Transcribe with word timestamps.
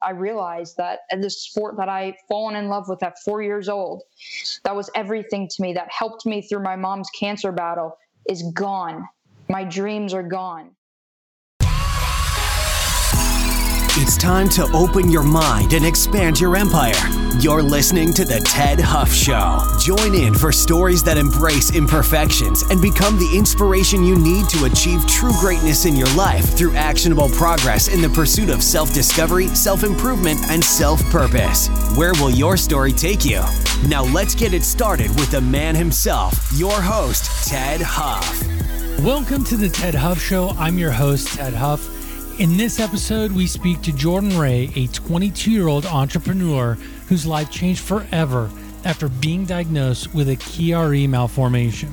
I 0.00 0.10
realized 0.10 0.76
that 0.76 1.00
this 1.20 1.42
sport 1.44 1.76
that 1.76 1.88
I 1.88 2.16
fallen 2.28 2.56
in 2.56 2.68
love 2.68 2.88
with 2.88 3.02
at 3.02 3.18
four 3.24 3.42
years 3.42 3.68
old, 3.68 4.02
that 4.64 4.74
was 4.74 4.90
everything 4.94 5.48
to 5.48 5.62
me, 5.62 5.72
that 5.74 5.88
helped 5.90 6.24
me 6.24 6.42
through 6.42 6.62
my 6.62 6.76
mom's 6.76 7.10
cancer 7.10 7.52
battle, 7.52 7.96
is 8.28 8.42
gone. 8.54 9.08
My 9.48 9.64
dreams 9.64 10.14
are 10.14 10.22
gone. 10.22 10.70
It's 14.00 14.16
time 14.16 14.48
to 14.50 14.62
open 14.72 15.10
your 15.10 15.24
mind 15.24 15.72
and 15.72 15.84
expand 15.84 16.38
your 16.38 16.56
empire. 16.56 16.94
You're 17.40 17.64
listening 17.64 18.14
to 18.14 18.24
The 18.24 18.38
Tedd 18.46 18.78
Huff 18.78 19.12
Show. 19.12 19.60
Join 19.80 20.14
in 20.14 20.34
for 20.34 20.52
stories 20.52 21.02
that 21.02 21.18
embrace 21.18 21.74
imperfections 21.74 22.62
and 22.70 22.80
become 22.80 23.18
the 23.18 23.36
inspiration 23.36 24.04
you 24.04 24.16
need 24.16 24.48
to 24.50 24.66
achieve 24.66 25.04
true 25.08 25.32
greatness 25.40 25.84
in 25.84 25.96
your 25.96 26.08
life 26.14 26.56
through 26.56 26.76
actionable 26.76 27.28
progress 27.30 27.88
in 27.88 28.00
the 28.00 28.08
pursuit 28.10 28.50
of 28.50 28.62
self 28.62 28.94
discovery, 28.94 29.48
self 29.48 29.82
improvement, 29.82 30.38
and 30.48 30.64
self 30.64 31.02
purpose. 31.10 31.68
Where 31.96 32.12
will 32.14 32.30
your 32.30 32.56
story 32.56 32.92
take 32.92 33.24
you? 33.24 33.42
Now, 33.88 34.04
let's 34.04 34.36
get 34.36 34.54
it 34.54 34.62
started 34.62 35.08
with 35.18 35.32
the 35.32 35.40
man 35.40 35.74
himself, 35.74 36.38
your 36.54 36.80
host, 36.80 37.24
Tedd 37.50 37.82
Huff. 37.82 38.46
Welcome 39.04 39.42
to 39.42 39.56
The 39.56 39.66
Tedd 39.66 39.94
Huff 39.94 40.20
Show. 40.20 40.50
I'm 40.50 40.78
your 40.78 40.92
host, 40.92 41.36
Tedd 41.36 41.54
Huff. 41.54 41.97
In 42.38 42.56
this 42.56 42.78
episode, 42.78 43.32
we 43.32 43.48
speak 43.48 43.82
to 43.82 43.92
Jordan 43.92 44.38
Ray, 44.38 44.70
a 44.76 44.86
22 44.86 45.50
year 45.50 45.66
old 45.66 45.84
entrepreneur 45.84 46.74
whose 47.08 47.26
life 47.26 47.50
changed 47.50 47.80
forever 47.80 48.48
after 48.84 49.08
being 49.08 49.44
diagnosed 49.44 50.14
with 50.14 50.28
a 50.28 50.36
Chiari 50.36 51.08
malformation. 51.08 51.90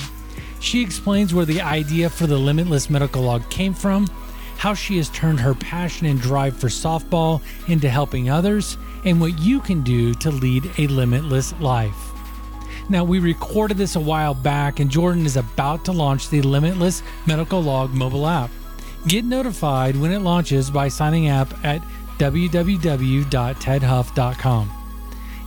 She 0.59 0.84
explains 0.84 1.34
where 1.34 1.45
the 1.45 1.62
idea 1.62 2.12
for 2.12 2.27
the 2.27 2.38
Limitless 2.38 2.91
Medical 2.91 3.23
Log 3.23 3.50
came 3.50 3.73
from, 3.73 4.05
how 4.58 4.76
she 4.76 4.98
has 4.98 5.09
turned 5.09 5.39
her 5.39 5.55
passion 5.55 6.05
and 6.05 6.22
drive 6.22 6.55
for 6.55 6.67
softball 6.67 7.41
into 7.67 7.89
helping 7.89 8.30
others, 8.30 8.77
and 9.03 9.20
what 9.20 9.39
you 9.39 9.59
can 9.59 9.81
do 9.81 10.14
to 10.14 10.30
lead 10.30 10.70
a 10.77 10.86
limitless 10.86 11.59
life. 11.59 12.11
Now, 12.88 13.03
we 13.03 13.17
recorded 13.17 13.77
this 13.77 13.95
a 13.95 14.00
while 14.00 14.36
back, 14.36 14.80
and 14.80 14.92
Jordan 14.92 15.25
is 15.25 15.38
about 15.38 15.86
to 15.86 15.92
launch 15.92 16.30
the 16.30 16.44
Limitless 16.44 17.02
Medical 17.25 17.64
Log 17.64 17.95
mobile 17.95 18.27
app. 18.27 18.52
Get 19.08 19.25
notified 19.25 19.95
when 19.95 20.11
it 20.11 20.20
launches 20.20 20.70
by 20.72 20.88
signing 20.88 21.30
up 21.30 21.53
at 21.64 21.81
www.teddhuff.com. 22.17 24.72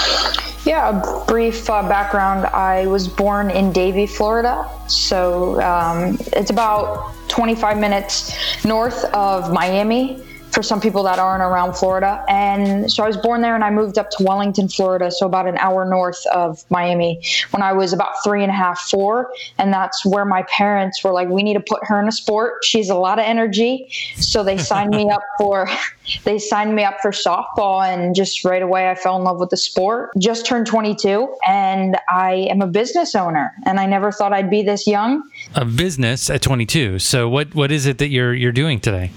Yeah, 0.66 1.00
a 1.00 1.24
brief 1.26 1.70
uh, 1.70 1.88
background. 1.88 2.44
I 2.46 2.88
was 2.88 3.06
born 3.06 3.50
in 3.50 3.70
Davie, 3.70 4.08
Florida. 4.08 4.68
So 4.88 5.62
um, 5.62 6.18
it's 6.32 6.50
about 6.50 7.14
25 7.28 7.78
minutes 7.78 8.64
north 8.64 9.04
of 9.14 9.52
Miami 9.52 10.24
for 10.56 10.62
some 10.62 10.80
people 10.80 11.02
that 11.02 11.18
aren't 11.18 11.42
around 11.42 11.74
Florida. 11.74 12.24
And 12.30 12.90
so 12.90 13.04
I 13.04 13.06
was 13.06 13.18
born 13.18 13.42
there 13.42 13.54
and 13.54 13.62
I 13.62 13.68
moved 13.68 13.98
up 13.98 14.08
to 14.12 14.24
Wellington, 14.24 14.70
Florida, 14.70 15.10
so 15.10 15.26
about 15.26 15.46
an 15.46 15.58
hour 15.58 15.84
north 15.84 16.24
of 16.32 16.64
Miami 16.70 17.22
when 17.50 17.62
I 17.62 17.74
was 17.74 17.92
about 17.92 18.14
three 18.24 18.42
and 18.42 18.50
a 18.50 18.54
half, 18.54 18.80
four. 18.80 19.30
And 19.58 19.70
that's 19.70 20.06
where 20.06 20.24
my 20.24 20.44
parents 20.44 21.04
were 21.04 21.12
like, 21.12 21.28
we 21.28 21.42
need 21.42 21.54
to 21.54 21.60
put 21.60 21.80
her 21.82 22.00
in 22.00 22.08
a 22.08 22.12
sport. 22.12 22.64
She's 22.64 22.88
a 22.88 22.94
lot 22.94 23.18
of 23.18 23.26
energy. 23.26 23.90
So 24.14 24.42
they 24.42 24.56
signed 24.56 24.92
me 24.92 25.10
up 25.10 25.20
for 25.38 25.68
they 26.24 26.38
signed 26.38 26.74
me 26.74 26.84
up 26.84 27.02
for 27.02 27.10
softball 27.10 27.86
and 27.86 28.14
just 28.14 28.42
right 28.42 28.62
away 28.62 28.88
I 28.88 28.94
fell 28.94 29.18
in 29.18 29.24
love 29.24 29.38
with 29.38 29.50
the 29.50 29.58
sport. 29.58 30.12
Just 30.16 30.46
turned 30.46 30.66
22 30.66 31.36
and 31.46 31.98
I 32.08 32.48
am 32.48 32.62
a 32.62 32.66
business 32.66 33.14
owner 33.14 33.52
and 33.66 33.78
I 33.78 33.84
never 33.84 34.10
thought 34.10 34.32
I'd 34.32 34.48
be 34.48 34.62
this 34.62 34.86
young. 34.86 35.22
A 35.54 35.66
business 35.66 36.30
at 36.30 36.40
22. 36.40 36.98
So 37.00 37.28
what 37.28 37.54
what 37.54 37.70
is 37.70 37.84
it 37.84 37.98
that 37.98 38.08
you're 38.08 38.32
you're 38.32 38.52
doing 38.52 38.80
today? 38.80 39.10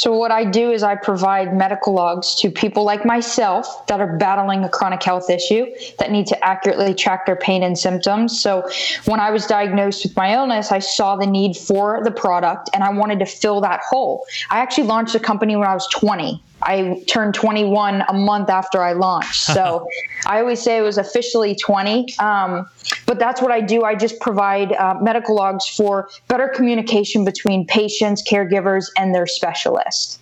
So, 0.00 0.14
what 0.14 0.30
I 0.30 0.44
do 0.44 0.70
is 0.70 0.82
I 0.82 0.94
provide 0.94 1.54
medical 1.54 1.92
logs 1.92 2.34
to 2.36 2.50
people 2.50 2.84
like 2.84 3.04
myself 3.04 3.86
that 3.88 4.00
are 4.00 4.16
battling 4.16 4.64
a 4.64 4.68
chronic 4.70 5.02
health 5.02 5.28
issue 5.28 5.66
that 5.98 6.10
need 6.10 6.26
to 6.28 6.42
accurately 6.42 6.94
track 6.94 7.26
their 7.26 7.36
pain 7.36 7.62
and 7.62 7.78
symptoms. 7.78 8.40
So, 8.40 8.66
when 9.04 9.20
I 9.20 9.30
was 9.30 9.44
diagnosed 9.44 10.02
with 10.06 10.16
my 10.16 10.32
illness, 10.32 10.72
I 10.72 10.78
saw 10.78 11.16
the 11.16 11.26
need 11.26 11.54
for 11.54 12.00
the 12.02 12.10
product 12.10 12.70
and 12.72 12.82
I 12.82 12.90
wanted 12.90 13.18
to 13.18 13.26
fill 13.26 13.60
that 13.60 13.82
hole. 13.82 14.24
I 14.48 14.60
actually 14.60 14.84
launched 14.84 15.14
a 15.16 15.20
company 15.20 15.54
when 15.54 15.68
I 15.68 15.74
was 15.74 15.86
20. 15.88 16.42
I 16.62 17.02
turned 17.08 17.34
21 17.34 18.04
a 18.08 18.12
month 18.12 18.50
after 18.50 18.82
I 18.82 18.92
launched. 18.92 19.42
So 19.42 19.88
I 20.26 20.40
always 20.40 20.60
say 20.60 20.78
it 20.78 20.82
was 20.82 20.98
officially 20.98 21.54
20. 21.54 22.18
Um, 22.18 22.68
but 23.06 23.18
that's 23.18 23.40
what 23.40 23.50
I 23.50 23.60
do. 23.60 23.84
I 23.84 23.94
just 23.94 24.20
provide 24.20 24.72
uh, 24.72 24.94
medical 25.00 25.34
logs 25.34 25.66
for 25.68 26.08
better 26.28 26.48
communication 26.48 27.24
between 27.24 27.66
patients, 27.66 28.22
caregivers, 28.28 28.86
and 28.96 29.14
their 29.14 29.26
specialists. 29.26 30.18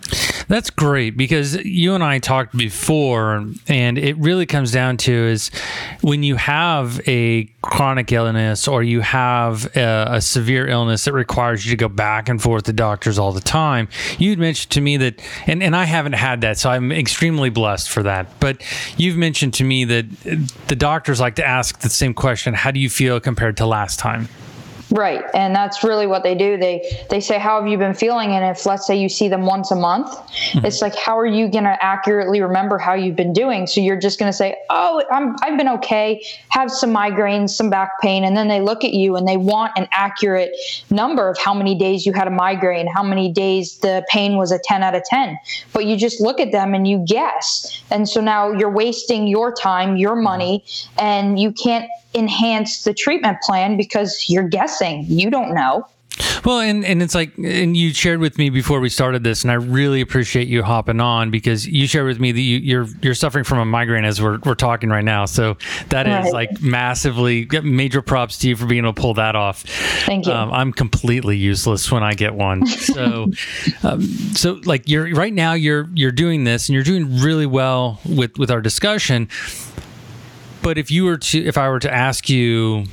That's 0.48 0.70
great 0.70 1.16
because 1.16 1.56
you 1.64 1.94
and 1.94 2.02
I 2.02 2.18
talked 2.18 2.56
before, 2.56 3.44
and 3.66 3.98
it 3.98 4.16
really 4.16 4.46
comes 4.46 4.72
down 4.72 4.96
to 4.98 5.12
is 5.12 5.50
when 6.00 6.22
you 6.22 6.36
have 6.36 7.06
a 7.06 7.44
chronic 7.60 8.12
illness 8.12 8.68
or 8.68 8.84
you 8.84 9.00
have 9.00 9.66
a, 9.76 10.06
a 10.12 10.20
severe 10.20 10.68
illness 10.68 11.04
that 11.04 11.12
requires 11.12 11.64
you 11.64 11.70
to 11.70 11.76
go 11.76 11.88
back 11.88 12.28
and 12.28 12.40
forth 12.40 12.64
to 12.64 12.72
doctors 12.72 13.18
all 13.18 13.32
the 13.32 13.40
time. 13.40 13.88
You'd 14.16 14.38
mentioned 14.38 14.70
to 14.72 14.80
me 14.80 14.96
that, 14.98 15.20
and, 15.46 15.62
and 15.62 15.74
I 15.74 15.84
haven't 15.84 16.12
had 16.12 16.42
that, 16.42 16.58
so 16.58 16.70
I'm 16.70 16.92
extremely 16.92 17.50
blessed 17.50 17.90
for 17.90 18.04
that. 18.04 18.38
But 18.38 18.62
you've 18.96 19.16
mentioned 19.16 19.54
to 19.54 19.64
me 19.64 19.84
that 19.84 20.06
the 20.68 20.76
doctors 20.76 21.18
like 21.18 21.34
to 21.36 21.46
ask 21.46 21.80
the 21.80 21.88
same 21.88 22.14
question 22.14 22.54
How 22.54 22.70
do 22.70 22.78
you 22.78 22.88
feel 22.88 23.18
compared 23.18 23.56
to 23.56 23.66
last 23.66 23.98
time? 23.98 24.28
Right, 24.90 25.22
and 25.34 25.54
that's 25.54 25.84
really 25.84 26.06
what 26.06 26.22
they 26.22 26.34
do. 26.34 26.56
They 26.56 27.04
they 27.10 27.20
say, 27.20 27.38
"How 27.38 27.60
have 27.60 27.68
you 27.68 27.76
been 27.76 27.92
feeling?" 27.92 28.30
And 28.30 28.44
if 28.44 28.64
let's 28.64 28.86
say 28.86 28.96
you 28.96 29.10
see 29.10 29.28
them 29.28 29.44
once 29.44 29.70
a 29.70 29.76
month, 29.76 30.08
mm-hmm. 30.08 30.64
it's 30.64 30.80
like, 30.80 30.94
"How 30.96 31.18
are 31.18 31.26
you 31.26 31.46
going 31.48 31.64
to 31.64 31.76
accurately 31.84 32.40
remember 32.40 32.78
how 32.78 32.94
you've 32.94 33.16
been 33.16 33.34
doing?" 33.34 33.66
So 33.66 33.82
you're 33.82 34.00
just 34.00 34.18
going 34.18 34.32
to 34.32 34.36
say, 34.36 34.56
"Oh, 34.70 35.04
I'm 35.10 35.36
I've 35.42 35.58
been 35.58 35.68
okay. 35.68 36.24
Have 36.48 36.70
some 36.70 36.94
migraines, 36.94 37.50
some 37.50 37.68
back 37.68 38.00
pain," 38.00 38.24
and 38.24 38.34
then 38.34 38.48
they 38.48 38.62
look 38.62 38.82
at 38.82 38.94
you 38.94 39.14
and 39.16 39.28
they 39.28 39.36
want 39.36 39.72
an 39.76 39.88
accurate 39.92 40.52
number 40.88 41.28
of 41.28 41.36
how 41.36 41.52
many 41.52 41.74
days 41.74 42.06
you 42.06 42.14
had 42.14 42.26
a 42.26 42.30
migraine, 42.30 42.86
how 42.86 43.02
many 43.02 43.30
days 43.30 43.78
the 43.80 44.02
pain 44.08 44.36
was 44.38 44.52
a 44.52 44.58
10 44.58 44.82
out 44.82 44.94
of 44.94 45.04
10. 45.04 45.38
But 45.74 45.84
you 45.84 45.96
just 45.98 46.18
look 46.18 46.40
at 46.40 46.50
them 46.50 46.72
and 46.72 46.88
you 46.88 47.04
guess, 47.06 47.82
and 47.90 48.08
so 48.08 48.22
now 48.22 48.52
you're 48.52 48.70
wasting 48.70 49.26
your 49.26 49.52
time, 49.52 49.98
your 49.98 50.16
money, 50.16 50.64
and 50.96 51.38
you 51.38 51.52
can't 51.52 51.86
enhance 52.14 52.84
the 52.84 52.94
treatment 52.94 53.38
plan 53.42 53.76
because 53.76 54.24
you're 54.28 54.48
guessing. 54.48 54.77
You 54.86 55.30
don't 55.30 55.54
know. 55.54 55.86
Well, 56.44 56.60
and, 56.60 56.84
and 56.84 57.02
it's 57.02 57.14
like, 57.14 57.36
and 57.38 57.76
you 57.76 57.92
shared 57.92 58.20
with 58.20 58.38
me 58.38 58.50
before 58.50 58.80
we 58.80 58.88
started 58.88 59.22
this, 59.22 59.42
and 59.42 59.50
I 59.50 59.54
really 59.54 60.00
appreciate 60.00 60.48
you 60.48 60.62
hopping 60.62 61.00
on 61.00 61.30
because 61.30 61.66
you 61.66 61.86
shared 61.86 62.06
with 62.06 62.18
me 62.18 62.32
that 62.32 62.40
you, 62.40 62.56
are 62.56 62.60
you're, 62.60 62.88
you're 63.02 63.14
suffering 63.14 63.44
from 63.44 63.58
a 63.58 63.64
migraine 63.64 64.04
as 64.04 64.20
we're, 64.20 64.38
we're 64.44 64.54
talking 64.54 64.88
right 64.88 65.04
now. 65.04 65.26
So 65.26 65.56
that 65.90 66.06
right. 66.06 66.26
is 66.26 66.32
like 66.32 66.60
massively 66.60 67.46
major 67.62 68.02
props 68.02 68.38
to 68.38 68.48
you 68.48 68.56
for 68.56 68.66
being 68.66 68.84
able 68.84 68.94
to 68.94 69.00
pull 69.00 69.14
that 69.14 69.36
off. 69.36 69.62
Thank 70.06 70.26
you. 70.26 70.32
Um, 70.32 70.52
I'm 70.52 70.72
completely 70.72 71.36
useless 71.36 71.90
when 71.90 72.02
I 72.02 72.14
get 72.14 72.34
one. 72.34 72.66
So, 72.88 73.30
um, 73.82 74.02
so 74.34 74.60
like 74.64 74.88
you're 74.88 75.14
right 75.14 75.32
now, 75.32 75.52
you're 75.52 75.90
you're 75.94 76.12
doing 76.12 76.44
this, 76.44 76.68
and 76.68 76.74
you're 76.74 76.84
doing 76.84 77.20
really 77.20 77.44
well 77.44 78.00
with 78.04 78.38
with 78.38 78.50
our 78.50 78.60
discussion 78.60 79.28
but 80.62 80.78
if 80.78 80.90
you 80.90 81.04
were 81.04 81.16
to, 81.16 81.46
if 81.46 81.56
I 81.56 81.68
were 81.68 81.78
to 81.80 81.92
ask 81.92 82.28
you 82.28 82.84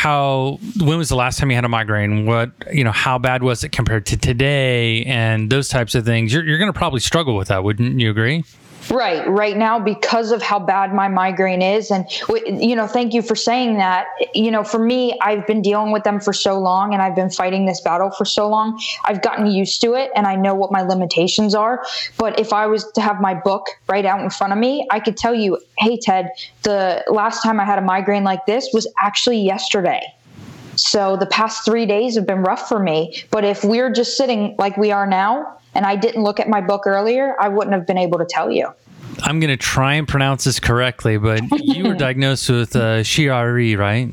how 0.00 0.58
when 0.80 0.96
was 0.96 1.10
the 1.10 1.14
last 1.14 1.38
time 1.38 1.50
you 1.50 1.56
had 1.56 1.66
a 1.66 1.68
migraine? 1.68 2.24
What 2.24 2.52
you 2.72 2.84
know 2.84 2.90
how 2.90 3.18
bad 3.18 3.42
was 3.42 3.64
it 3.64 3.68
compared 3.68 4.06
to 4.06 4.16
today? 4.16 5.04
And 5.04 5.50
those 5.50 5.68
types 5.68 5.94
of 5.94 6.06
things. 6.06 6.32
You're, 6.32 6.42
you're 6.42 6.56
going 6.56 6.72
to 6.72 6.78
probably 6.78 7.00
struggle 7.00 7.36
with 7.36 7.48
that 7.48 7.64
wouldn't 7.64 8.00
you 8.00 8.08
agree 8.10 8.42
Right, 8.92 9.24
right 9.28 9.56
now, 9.56 9.78
because 9.78 10.32
of 10.32 10.42
how 10.42 10.58
bad 10.58 10.92
my 10.92 11.06
migraine 11.06 11.62
is. 11.62 11.92
And, 11.92 12.06
you 12.28 12.74
know, 12.74 12.88
thank 12.88 13.14
you 13.14 13.22
for 13.22 13.36
saying 13.36 13.76
that. 13.76 14.06
You 14.34 14.50
know, 14.50 14.64
for 14.64 14.80
me, 14.80 15.16
I've 15.20 15.46
been 15.46 15.62
dealing 15.62 15.92
with 15.92 16.02
them 16.02 16.18
for 16.18 16.32
so 16.32 16.58
long 16.58 16.92
and 16.92 17.00
I've 17.00 17.14
been 17.14 17.30
fighting 17.30 17.66
this 17.66 17.80
battle 17.80 18.10
for 18.10 18.24
so 18.24 18.48
long. 18.48 18.80
I've 19.04 19.22
gotten 19.22 19.46
used 19.46 19.80
to 19.82 19.94
it 19.94 20.10
and 20.16 20.26
I 20.26 20.34
know 20.34 20.54
what 20.54 20.72
my 20.72 20.82
limitations 20.82 21.54
are. 21.54 21.86
But 22.16 22.40
if 22.40 22.52
I 22.52 22.66
was 22.66 22.90
to 22.92 23.00
have 23.00 23.20
my 23.20 23.32
book 23.32 23.68
right 23.86 24.04
out 24.04 24.20
in 24.20 24.30
front 24.30 24.52
of 24.52 24.58
me, 24.58 24.88
I 24.90 24.98
could 24.98 25.16
tell 25.16 25.34
you, 25.34 25.58
hey, 25.78 25.96
Tedd, 25.96 26.30
the 26.62 27.04
last 27.08 27.44
time 27.44 27.60
I 27.60 27.64
had 27.64 27.78
a 27.78 27.82
migraine 27.82 28.24
like 28.24 28.44
this 28.46 28.70
was 28.72 28.92
actually 28.98 29.40
yesterday. 29.40 30.02
So 30.74 31.16
the 31.16 31.26
past 31.26 31.64
three 31.64 31.86
days 31.86 32.16
have 32.16 32.26
been 32.26 32.42
rough 32.42 32.68
for 32.68 32.80
me. 32.80 33.22
But 33.30 33.44
if 33.44 33.62
we're 33.62 33.92
just 33.92 34.16
sitting 34.16 34.56
like 34.58 34.76
we 34.76 34.90
are 34.90 35.06
now, 35.06 35.59
and 35.74 35.86
I 35.86 35.96
didn't 35.96 36.22
look 36.22 36.40
at 36.40 36.48
my 36.48 36.60
book 36.60 36.86
earlier, 36.86 37.36
I 37.40 37.48
wouldn't 37.48 37.74
have 37.74 37.86
been 37.86 37.98
able 37.98 38.18
to 38.18 38.26
tell 38.26 38.50
you. 38.50 38.68
I'm 39.22 39.40
going 39.40 39.50
to 39.50 39.56
try 39.56 39.94
and 39.94 40.06
pronounce 40.08 40.44
this 40.44 40.60
correctly, 40.60 41.18
but 41.18 41.42
you 41.60 41.84
were 41.84 41.94
diagnosed 41.96 42.48
with 42.48 42.74
uh, 42.76 43.00
Chiari, 43.02 43.76
right? 43.76 44.12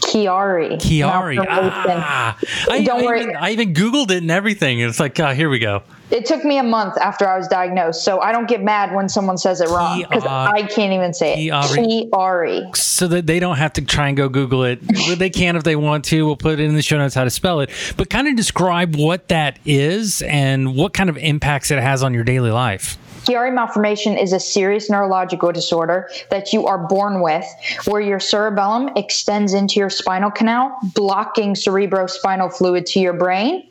Chiari. 0.00 0.78
Chiari. 0.78 1.44
Ah, 1.48 2.38
I, 2.70 2.82
Don't 2.82 3.02
I 3.02 3.04
worry. 3.04 3.22
Even, 3.22 3.36
I 3.36 3.50
even 3.50 3.74
Googled 3.74 4.10
it 4.10 4.18
and 4.18 4.30
everything. 4.30 4.80
It's 4.80 4.98
like, 5.00 5.20
uh, 5.20 5.34
here 5.34 5.50
we 5.50 5.58
go. 5.58 5.82
It 6.10 6.24
took 6.24 6.44
me 6.44 6.58
a 6.58 6.62
month 6.62 6.96
after 6.98 7.28
I 7.28 7.36
was 7.36 7.48
diagnosed, 7.48 8.04
so 8.04 8.20
I 8.20 8.32
don't 8.32 8.48
get 8.48 8.62
mad 8.62 8.94
when 8.94 9.08
someone 9.08 9.36
says 9.36 9.60
it 9.60 9.68
wrong 9.68 10.02
because 10.02 10.24
I 10.24 10.62
can't 10.62 10.92
even 10.92 11.12
say 11.12 11.46
it. 11.46 11.50
Chiari. 11.50 12.74
So 12.76 13.08
that 13.08 13.26
they 13.26 13.38
don't 13.38 13.56
have 13.56 13.74
to 13.74 13.82
try 13.82 14.08
and 14.08 14.16
go 14.16 14.28
Google 14.28 14.64
it. 14.64 14.80
they 15.18 15.30
can 15.30 15.56
if 15.56 15.64
they 15.64 15.76
want 15.76 16.04
to. 16.06 16.24
We'll 16.24 16.36
put 16.36 16.58
it 16.58 16.60
in 16.60 16.74
the 16.74 16.82
show 16.82 16.98
notes 16.98 17.14
how 17.14 17.24
to 17.24 17.30
spell 17.30 17.60
it. 17.60 17.70
But 17.96 18.08
kind 18.10 18.26
of 18.26 18.36
describe 18.36 18.96
what 18.96 19.28
that 19.28 19.58
is 19.64 20.22
and 20.22 20.74
what 20.74 20.94
kind 20.94 21.10
of 21.10 21.18
impacts 21.18 21.70
it 21.70 21.78
has 21.78 22.02
on 22.02 22.14
your 22.14 22.24
daily 22.24 22.50
life. 22.50 22.96
Chiari 23.28 23.52
malformation 23.52 24.16
is 24.16 24.32
a 24.32 24.40
serious 24.40 24.88
neurological 24.88 25.52
disorder 25.52 26.08
that 26.30 26.54
you 26.54 26.66
are 26.66 26.78
born 26.78 27.20
with, 27.20 27.44
where 27.84 28.00
your 28.00 28.20
cerebellum 28.20 28.88
extends 28.96 29.52
into 29.52 29.78
your 29.78 29.90
spinal 29.90 30.30
canal, 30.30 30.74
blocking 30.94 31.54
cerebrospinal 31.54 32.50
fluid 32.56 32.86
to 32.86 33.00
your 33.00 33.12
brain. 33.12 33.68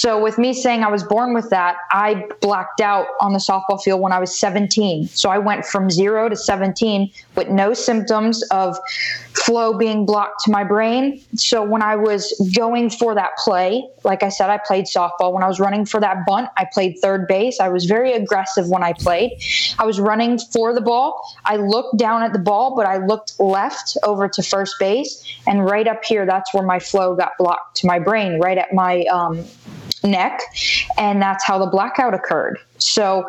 So, 0.00 0.18
with 0.18 0.38
me 0.38 0.54
saying 0.54 0.82
I 0.82 0.88
was 0.88 1.02
born 1.02 1.34
with 1.34 1.50
that, 1.50 1.76
I 1.90 2.26
blacked 2.40 2.80
out 2.80 3.06
on 3.20 3.34
the 3.34 3.38
softball 3.38 3.82
field 3.82 4.00
when 4.00 4.12
I 4.12 4.18
was 4.18 4.34
17. 4.34 5.08
So, 5.08 5.28
I 5.28 5.36
went 5.36 5.66
from 5.66 5.90
zero 5.90 6.30
to 6.30 6.36
17 6.36 7.12
with 7.36 7.50
no 7.50 7.74
symptoms 7.74 8.42
of 8.44 8.78
flow 9.34 9.76
being 9.76 10.06
blocked 10.06 10.42
to 10.46 10.50
my 10.50 10.64
brain. 10.64 11.22
So, 11.34 11.62
when 11.62 11.82
I 11.82 11.96
was 11.96 12.32
going 12.56 12.88
for 12.88 13.14
that 13.14 13.32
play, 13.44 13.86
like 14.02 14.22
I 14.22 14.30
said, 14.30 14.48
I 14.48 14.56
played 14.56 14.86
softball. 14.86 15.34
When 15.34 15.42
I 15.42 15.48
was 15.48 15.60
running 15.60 15.84
for 15.84 16.00
that 16.00 16.24
bunt, 16.26 16.48
I 16.56 16.66
played 16.72 16.96
third 17.02 17.28
base. 17.28 17.60
I 17.60 17.68
was 17.68 17.84
very 17.84 18.14
aggressive 18.14 18.70
when 18.70 18.82
I 18.82 18.94
played. 18.94 19.32
I 19.78 19.84
was 19.84 20.00
running 20.00 20.38
for 20.38 20.72
the 20.72 20.80
ball. 20.80 21.20
I 21.44 21.56
looked 21.56 21.98
down 21.98 22.22
at 22.22 22.32
the 22.32 22.38
ball, 22.38 22.74
but 22.74 22.86
I 22.86 23.04
looked 23.04 23.38
left 23.38 23.98
over 24.02 24.30
to 24.30 24.42
first 24.42 24.76
base. 24.80 25.22
And 25.46 25.66
right 25.66 25.86
up 25.86 26.06
here, 26.06 26.24
that's 26.24 26.54
where 26.54 26.64
my 26.64 26.78
flow 26.78 27.14
got 27.14 27.32
blocked 27.38 27.76
to 27.78 27.86
my 27.86 27.98
brain, 27.98 28.40
right 28.40 28.56
at 28.56 28.72
my 28.72 29.02
um, 29.12 29.44
neck. 30.02 30.40
And 30.98 31.20
that's 31.20 31.44
how 31.44 31.58
the 31.58 31.66
blackout 31.66 32.14
occurred. 32.14 32.58
So 32.78 33.28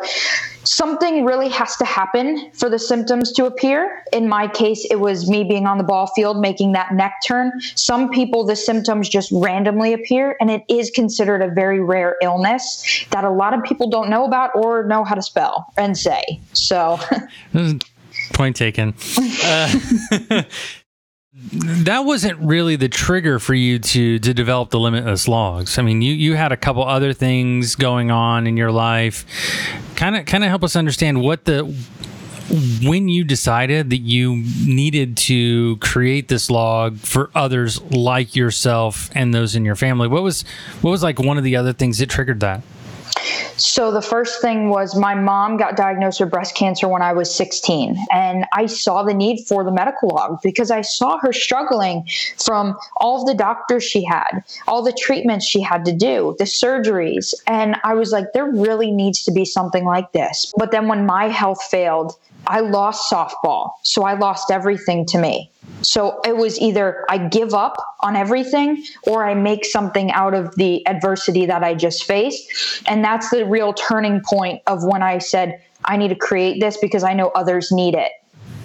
something 0.64 1.24
really 1.24 1.48
has 1.50 1.76
to 1.76 1.84
happen 1.84 2.50
for 2.54 2.70
the 2.70 2.78
symptoms 2.78 3.32
to 3.32 3.46
appear. 3.46 4.02
In 4.12 4.28
my 4.28 4.48
case, 4.48 4.86
it 4.90 4.98
was 5.00 5.28
me 5.28 5.44
being 5.44 5.66
on 5.66 5.78
the 5.78 5.84
ball 5.84 6.06
field, 6.08 6.40
making 6.40 6.72
that 6.72 6.94
neck 6.94 7.14
turn. 7.26 7.52
Some 7.74 8.10
people, 8.10 8.44
the 8.44 8.56
symptoms 8.56 9.08
just 9.08 9.30
randomly 9.32 9.92
appear, 9.92 10.36
and 10.40 10.50
it 10.50 10.62
is 10.68 10.90
considered 10.90 11.42
a 11.42 11.48
very 11.48 11.80
rare 11.80 12.16
illness 12.22 13.06
that 13.10 13.24
a 13.24 13.30
lot 13.30 13.54
of 13.54 13.62
people 13.64 13.90
don't 13.90 14.08
know 14.08 14.24
about 14.24 14.50
or 14.54 14.84
know 14.84 15.04
how 15.04 15.14
to 15.14 15.22
spell 15.22 15.72
and 15.76 15.96
say. 15.96 16.40
So, 16.52 16.98
point 18.32 18.56
taken. 18.56 18.94
Uh, 19.44 20.42
that 21.34 22.04
wasn't 22.04 22.38
really 22.40 22.76
the 22.76 22.90
trigger 22.90 23.38
for 23.38 23.54
you 23.54 23.78
to 23.78 24.18
to 24.18 24.34
develop 24.34 24.70
the 24.70 24.78
limitless 24.78 25.26
logs. 25.26 25.78
I 25.78 25.82
mean, 25.82 26.02
you 26.02 26.12
you 26.12 26.34
had 26.34 26.52
a 26.52 26.58
couple 26.58 26.84
other 26.84 27.14
things 27.14 27.74
going 27.74 28.10
on 28.10 28.46
in 28.46 28.58
your 28.58 28.70
life. 28.70 29.24
Kind 29.96 30.16
of 30.16 30.26
kind 30.26 30.44
of 30.44 30.50
help 30.50 30.62
us 30.62 30.76
understand 30.76 31.22
what 31.22 31.46
the 31.46 31.64
when 32.82 33.08
you 33.08 33.24
decided 33.24 33.88
that 33.90 34.00
you 34.00 34.44
needed 34.66 35.16
to 35.16 35.78
create 35.78 36.28
this 36.28 36.50
log 36.50 36.98
for 36.98 37.30
others 37.34 37.80
like 37.80 38.36
yourself 38.36 39.10
and 39.14 39.32
those 39.32 39.56
in 39.56 39.64
your 39.64 39.76
family. 39.76 40.08
What 40.08 40.22
was 40.22 40.44
what 40.82 40.90
was 40.90 41.02
like 41.02 41.18
one 41.18 41.38
of 41.38 41.44
the 41.44 41.56
other 41.56 41.72
things 41.72 41.98
that 41.98 42.10
triggered 42.10 42.40
that? 42.40 42.62
So 43.56 43.92
the 43.92 44.02
first 44.02 44.40
thing 44.40 44.68
was 44.68 44.96
my 44.96 45.14
mom 45.14 45.56
got 45.56 45.76
diagnosed 45.76 46.20
with 46.20 46.30
breast 46.30 46.54
cancer 46.54 46.88
when 46.88 47.02
I 47.02 47.12
was 47.12 47.34
16 47.34 47.96
and 48.10 48.44
I 48.52 48.66
saw 48.66 49.02
the 49.02 49.14
need 49.14 49.44
for 49.46 49.64
the 49.64 49.70
medical 49.70 50.10
log 50.10 50.40
because 50.42 50.70
I 50.70 50.80
saw 50.80 51.18
her 51.18 51.32
struggling 51.32 52.06
from 52.38 52.76
all 52.96 53.24
the 53.24 53.34
doctors 53.34 53.84
she 53.84 54.04
had, 54.04 54.42
all 54.66 54.82
the 54.82 54.92
treatments 54.92 55.46
she 55.46 55.60
had 55.60 55.84
to 55.84 55.92
do, 55.92 56.34
the 56.38 56.44
surgeries 56.44 57.34
and 57.46 57.76
I 57.84 57.94
was 57.94 58.12
like 58.12 58.32
there 58.34 58.50
really 58.50 58.90
needs 58.90 59.24
to 59.24 59.32
be 59.32 59.44
something 59.44 59.84
like 59.84 60.12
this. 60.12 60.52
But 60.56 60.70
then 60.70 60.88
when 60.88 61.06
my 61.06 61.28
health 61.28 61.62
failed, 61.62 62.16
I 62.46 62.60
lost 62.60 63.10
softball. 63.10 63.72
So 63.82 64.02
I 64.02 64.14
lost 64.14 64.50
everything 64.50 65.06
to 65.06 65.18
me. 65.18 65.50
So 65.82 66.20
it 66.24 66.36
was 66.36 66.60
either 66.60 67.04
I 67.08 67.18
give 67.18 67.54
up 67.54 67.76
on 68.00 68.16
everything 68.16 68.84
or 69.04 69.24
I 69.24 69.34
make 69.34 69.64
something 69.64 70.10
out 70.12 70.34
of 70.34 70.54
the 70.56 70.86
adversity 70.86 71.46
that 71.46 71.62
I 71.62 71.74
just 71.74 72.04
faced. 72.04 72.82
And 72.86 73.04
that's 73.04 73.30
the 73.30 73.44
real 73.46 73.72
turning 73.72 74.20
point 74.24 74.62
of 74.66 74.84
when 74.84 75.02
I 75.02 75.18
said, 75.18 75.60
I 75.84 75.96
need 75.96 76.08
to 76.08 76.14
create 76.14 76.60
this 76.60 76.76
because 76.76 77.02
I 77.02 77.14
know 77.14 77.28
others 77.30 77.72
need 77.72 77.94
it. 77.94 78.12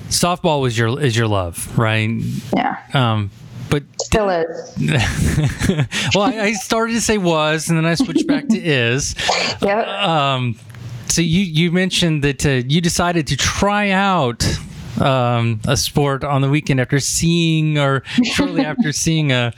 Softball 0.09 0.61
was 0.61 0.77
your 0.77 1.01
is 1.01 1.17
your 1.17 1.27
love, 1.27 1.77
right? 1.77 2.09
Yeah. 2.55 2.77
Um, 2.93 3.29
but 3.69 3.83
still 4.01 4.29
is. 4.29 4.73
well, 6.15 6.23
I, 6.23 6.39
I, 6.39 6.53
started 6.53 6.93
to 6.93 7.01
say 7.01 7.17
was, 7.17 7.67
and 7.67 7.77
then 7.77 7.85
I 7.85 7.95
switched 7.95 8.25
back 8.25 8.47
to 8.47 8.57
is. 8.63 9.15
Yeah. 9.61 10.35
Um, 10.35 10.57
so 11.07 11.21
you 11.21 11.41
you 11.41 11.71
mentioned 11.71 12.23
that 12.23 12.45
uh, 12.45 12.63
you 12.67 12.79
decided 12.79 13.27
to 13.27 13.35
try 13.35 13.89
out 13.89 14.45
um, 15.01 15.61
a 15.67 15.77
sport 15.77 16.23
on 16.23 16.41
the 16.41 16.49
weekend 16.49 16.79
after 16.79 16.99
seeing 16.99 17.77
or 17.77 18.03
shortly 18.23 18.61
after 18.65 18.91
seeing 18.91 19.31
a, 19.31 19.53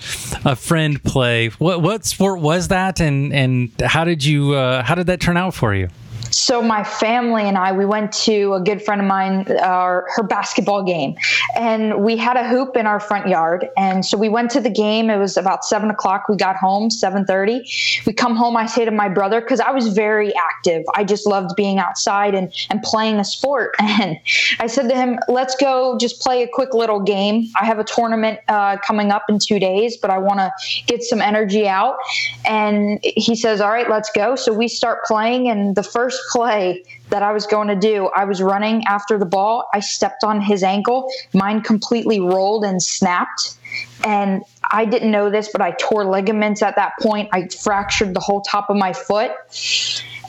a 0.46 0.56
friend 0.56 1.04
play. 1.04 1.50
What 1.50 1.82
what 1.82 2.06
sport 2.06 2.42
was 2.42 2.70
that, 2.70 3.00
and 3.00 3.34
and 3.34 3.72
how 3.82 4.04
did 4.04 4.24
you 4.24 4.54
uh, 4.54 4.84
how 4.84 4.96
did 4.96 5.08
that 5.08 5.20
turn 5.22 5.38
out 5.38 5.54
for 5.54 5.74
you? 5.74 5.90
So 6.32 6.62
my 6.62 6.84
family 6.84 7.44
and 7.44 7.58
I, 7.58 7.72
we 7.72 7.86
went 7.86 8.12
to 8.24 8.54
a 8.54 8.62
good 8.62 8.82
friend 8.82 9.02
of 9.02 9.08
mine, 9.08 9.46
our, 9.60 10.08
her 10.16 10.24
basketball 10.24 10.84
game, 10.84 11.16
and 11.56 12.04
we 12.04 12.18
had 12.18 12.38
a 12.38 12.48
hoop 12.48 12.76
in 12.78 12.86
our 12.86 13.00
front 13.00 13.28
yard. 13.28 13.68
And 13.78 14.06
so 14.06 14.18
we 14.18 14.30
went 14.30 14.52
to 14.52 14.60
the 14.60 14.70
game. 14.70 15.10
It 15.10 15.18
was 15.18 15.38
about 15.38 15.66
seven 15.66 15.90
o'clock. 15.90 16.30
We 16.30 16.36
got 16.36 16.56
home 16.56 16.90
seven 16.90 17.26
thirty. 17.26 17.70
We 18.06 18.14
come 18.14 18.36
home. 18.36 18.58
I 18.58 18.66
say 18.66 18.86
to 18.86 18.92
my 18.92 19.10
brother 19.10 19.42
because 19.42 19.60
I 19.60 19.72
was 19.72 19.90
very 19.90 20.34
active. 20.36 20.84
I 20.96 21.04
just 21.04 21.26
loved 21.26 21.56
being 21.56 21.80
outside 21.80 22.36
and 22.36 22.54
and 22.70 22.82
playing 22.84 23.18
a 23.18 23.26
sport. 23.26 23.76
And 24.00 24.18
I 24.60 24.68
said 24.68 24.88
to 24.88 24.96
him, 24.96 25.20
"Let's 25.28 25.56
go, 25.56 25.98
just 25.98 26.22
play 26.22 26.44
a 26.44 26.48
quick 26.48 26.74
little 26.74 27.02
game. 27.02 27.48
I 27.60 27.66
have 27.66 27.80
a 27.80 27.84
tournament 27.84 28.40
uh, 28.48 28.78
coming 28.78 29.12
up 29.12 29.24
in 29.28 29.40
two 29.40 29.60
days, 29.60 29.98
but 29.98 30.10
I 30.10 30.20
want 30.20 30.40
to 30.40 30.52
get 30.86 31.04
some 31.04 31.22
energy 31.22 31.68
out." 31.68 31.98
And 32.46 33.00
he 33.04 33.36
says, 33.36 33.60
"All 33.60 33.72
right, 33.72 33.90
let's 33.90 34.10
go." 34.12 34.36
So 34.36 34.54
we 34.54 34.68
start 34.70 35.04
playing, 35.06 35.50
and 35.50 35.76
the 35.76 35.84
first 35.84 36.19
play 36.32 36.84
that 37.10 37.24
I 37.24 37.32
was 37.32 37.48
going 37.48 37.68
to 37.68 37.76
do, 37.76 38.10
I 38.16 38.26
was 38.26 38.42
running 38.42 38.84
after 38.86 39.18
the 39.18 39.26
ball. 39.26 39.68
I 39.74 39.80
stepped 39.80 40.24
on 40.24 40.42
his 40.42 40.64
ankle. 40.64 41.12
Mine 41.34 41.62
completely 41.62 42.20
rolled 42.20 42.64
and 42.64 42.82
snapped. 42.82 43.56
And 44.04 44.44
I 44.72 44.86
didn't 44.86 45.12
know 45.12 45.30
this, 45.30 45.50
but 45.52 45.62
I 45.62 45.72
tore 45.72 46.06
ligaments 46.06 46.62
at 46.62 46.76
that 46.76 46.94
point. 47.00 47.30
I 47.32 47.48
fractured 47.48 48.14
the 48.14 48.20
whole 48.20 48.42
top 48.42 48.70
of 48.70 48.78
my 48.78 48.94
foot. 48.94 49.32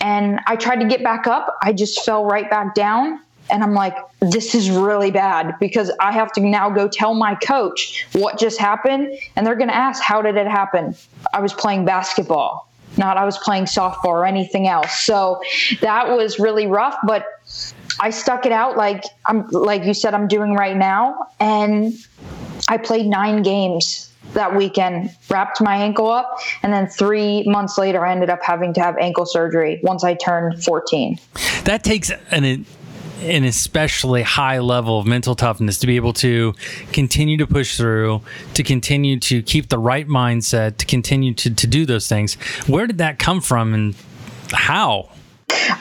And 0.01 0.41
I 0.47 0.57
tried 0.57 0.81
to 0.81 0.87
get 0.87 1.03
back 1.03 1.27
up. 1.27 1.59
I 1.63 1.73
just 1.73 2.05
fell 2.05 2.25
right 2.25 2.49
back 2.49 2.75
down. 2.75 3.21
And 3.51 3.63
I'm 3.65 3.75
like, 3.75 3.97
this 4.21 4.55
is 4.55 4.71
really 4.71 5.11
bad 5.11 5.57
because 5.59 5.91
I 5.99 6.13
have 6.13 6.33
to 6.33 6.41
now 6.41 6.71
go 6.71 6.89
tell 6.89 7.15
my 7.15 7.35
coach 7.35 8.07
what 8.13 8.39
just 8.39 8.59
happened. 8.59 9.19
And 9.35 9.47
they're 9.47 9.57
going 9.57 9.69
to 9.69 9.75
ask, 9.75 10.03
how 10.03 10.23
did 10.23 10.37
it 10.37 10.47
happen? 10.47 10.95
I 11.33 11.41
was 11.41 11.53
playing 11.53 11.85
basketball 11.85 12.70
not 12.97 13.17
I 13.17 13.25
was 13.25 13.39
playing 13.39 13.65
softball 13.65 14.07
or 14.07 14.27
anything 14.27 14.67
else. 14.69 15.01
So 15.01 15.41
that 15.81 16.09
was 16.09 16.39
really 16.39 16.67
rough, 16.67 16.97
but 17.07 17.25
I 17.99 18.11
stuck 18.11 18.47
it 18.47 18.53
out 18.53 18.77
like 18.77 19.05
I'm 19.27 19.47
like 19.49 19.85
you 19.85 19.95
said 19.95 20.15
I'm 20.15 20.29
doing 20.29 20.55
right 20.55 20.77
now 20.77 21.27
and 21.39 21.95
I 22.69 22.79
played 22.79 23.07
9 23.07 23.43
games 23.43 24.13
that 24.33 24.55
weekend, 24.55 25.11
wrapped 25.29 25.61
my 25.61 25.77
ankle 25.77 26.09
up, 26.09 26.39
and 26.63 26.73
then 26.73 26.87
3 26.87 27.45
months 27.49 27.77
later 27.77 28.07
I 28.07 28.13
ended 28.13 28.31
up 28.31 28.43
having 28.43 28.73
to 28.75 28.81
have 28.81 28.97
ankle 28.99 29.27
surgery 29.27 29.81
once 29.83 30.05
I 30.05 30.15
turned 30.15 30.63
14. 30.63 31.19
That 31.65 31.83
takes 31.83 32.13
an 32.31 32.45
an 33.21 33.45
especially 33.45 34.23
high 34.23 34.59
level 34.59 34.99
of 34.99 35.07
mental 35.07 35.35
toughness 35.35 35.79
to 35.79 35.87
be 35.87 35.97
able 35.97 36.13
to 36.15 36.55
continue 36.93 37.37
to 37.37 37.47
push 37.47 37.77
through, 37.77 38.23
to 38.55 38.63
continue 38.63 39.19
to 39.21 39.43
keep 39.43 39.69
the 39.69 39.79
right 39.79 40.09
mindset, 40.09 40.79
to 40.79 40.87
continue 40.87 41.35
to, 41.35 41.55
to 41.55 41.67
do 41.67 41.85
those 41.87 42.09
things. 42.09 42.35
Where 42.67 42.87
did 42.87 42.99
that 42.99 43.19
come 43.19 43.41
from 43.41 43.75
and 43.75 43.95
how? 44.53 45.11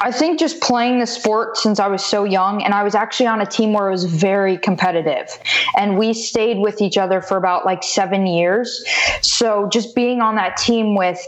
I 0.02 0.12
think 0.12 0.40
just 0.40 0.62
playing 0.62 1.00
the 1.00 1.06
sport 1.06 1.58
since 1.58 1.80
I 1.80 1.88
was 1.88 2.04
so 2.04 2.24
young, 2.24 2.64
and 2.64 2.74
I 2.74 2.84
was 2.84 2.96
actually 2.96 3.28
on 3.28 3.42
a 3.42 3.46
team 3.46 3.74
where 3.74 3.88
it 3.88 3.92
was 3.92 4.06
very 4.06 4.58
competitive, 4.58 5.30
and 5.78 5.98
we 5.98 6.14
stayed 6.14 6.58
with 6.60 6.82
each 6.82 6.98
other 6.98 7.22
for 7.22 7.38
about 7.38 7.66
like 7.66 7.84
seven 7.84 8.26
years. 8.26 8.84
So 9.22 9.70
just 9.72 9.96
being 9.96 10.22
on 10.22 10.36
that 10.36 10.58
team 10.58 10.96
with 10.96 11.20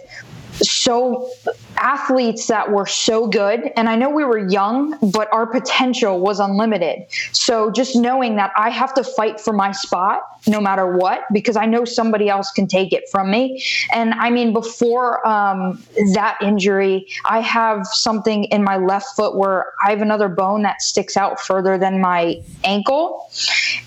so 0.62 1.30
athletes 1.78 2.48
that 2.48 2.72
were 2.72 2.86
so 2.86 3.28
good 3.28 3.72
and 3.76 3.90
i 3.90 3.96
know 3.96 4.10
we 4.10 4.24
were 4.24 4.50
young 4.50 4.96
but 5.12 5.28
our 5.34 5.48
potential 5.48 6.20
was 6.20 6.40
unlimited. 6.40 7.06
So 7.32 7.72
just 7.72 7.96
knowing 7.96 8.36
that 8.36 8.52
i 8.56 8.70
have 8.70 8.94
to 8.94 9.04
fight 9.04 9.40
for 9.40 9.54
my 9.54 9.72
spot 9.72 10.22
no 10.48 10.60
matter 10.60 10.96
what 10.96 11.22
because 11.34 11.56
i 11.56 11.66
know 11.66 11.86
somebody 11.86 12.30
else 12.30 12.52
can 12.52 12.68
take 12.68 12.94
it 12.94 13.04
from 13.12 13.32
me. 13.32 13.64
And 13.94 14.14
i 14.16 14.30
mean 14.30 14.54
before 14.54 15.26
um, 15.28 15.84
that 16.14 16.38
injury 16.42 17.08
i 17.26 17.40
have 17.40 17.88
something 17.88 18.46
in 18.46 18.64
my 18.64 18.78
left 18.78 19.16
foot 19.16 19.36
where 19.36 19.74
i 19.84 19.90
have 19.90 20.02
another 20.02 20.30
bone 20.30 20.62
that 20.64 20.82
sticks 20.82 21.18
out 21.18 21.40
further 21.40 21.78
than 21.78 22.00
my 22.00 22.42
ankle. 22.64 23.30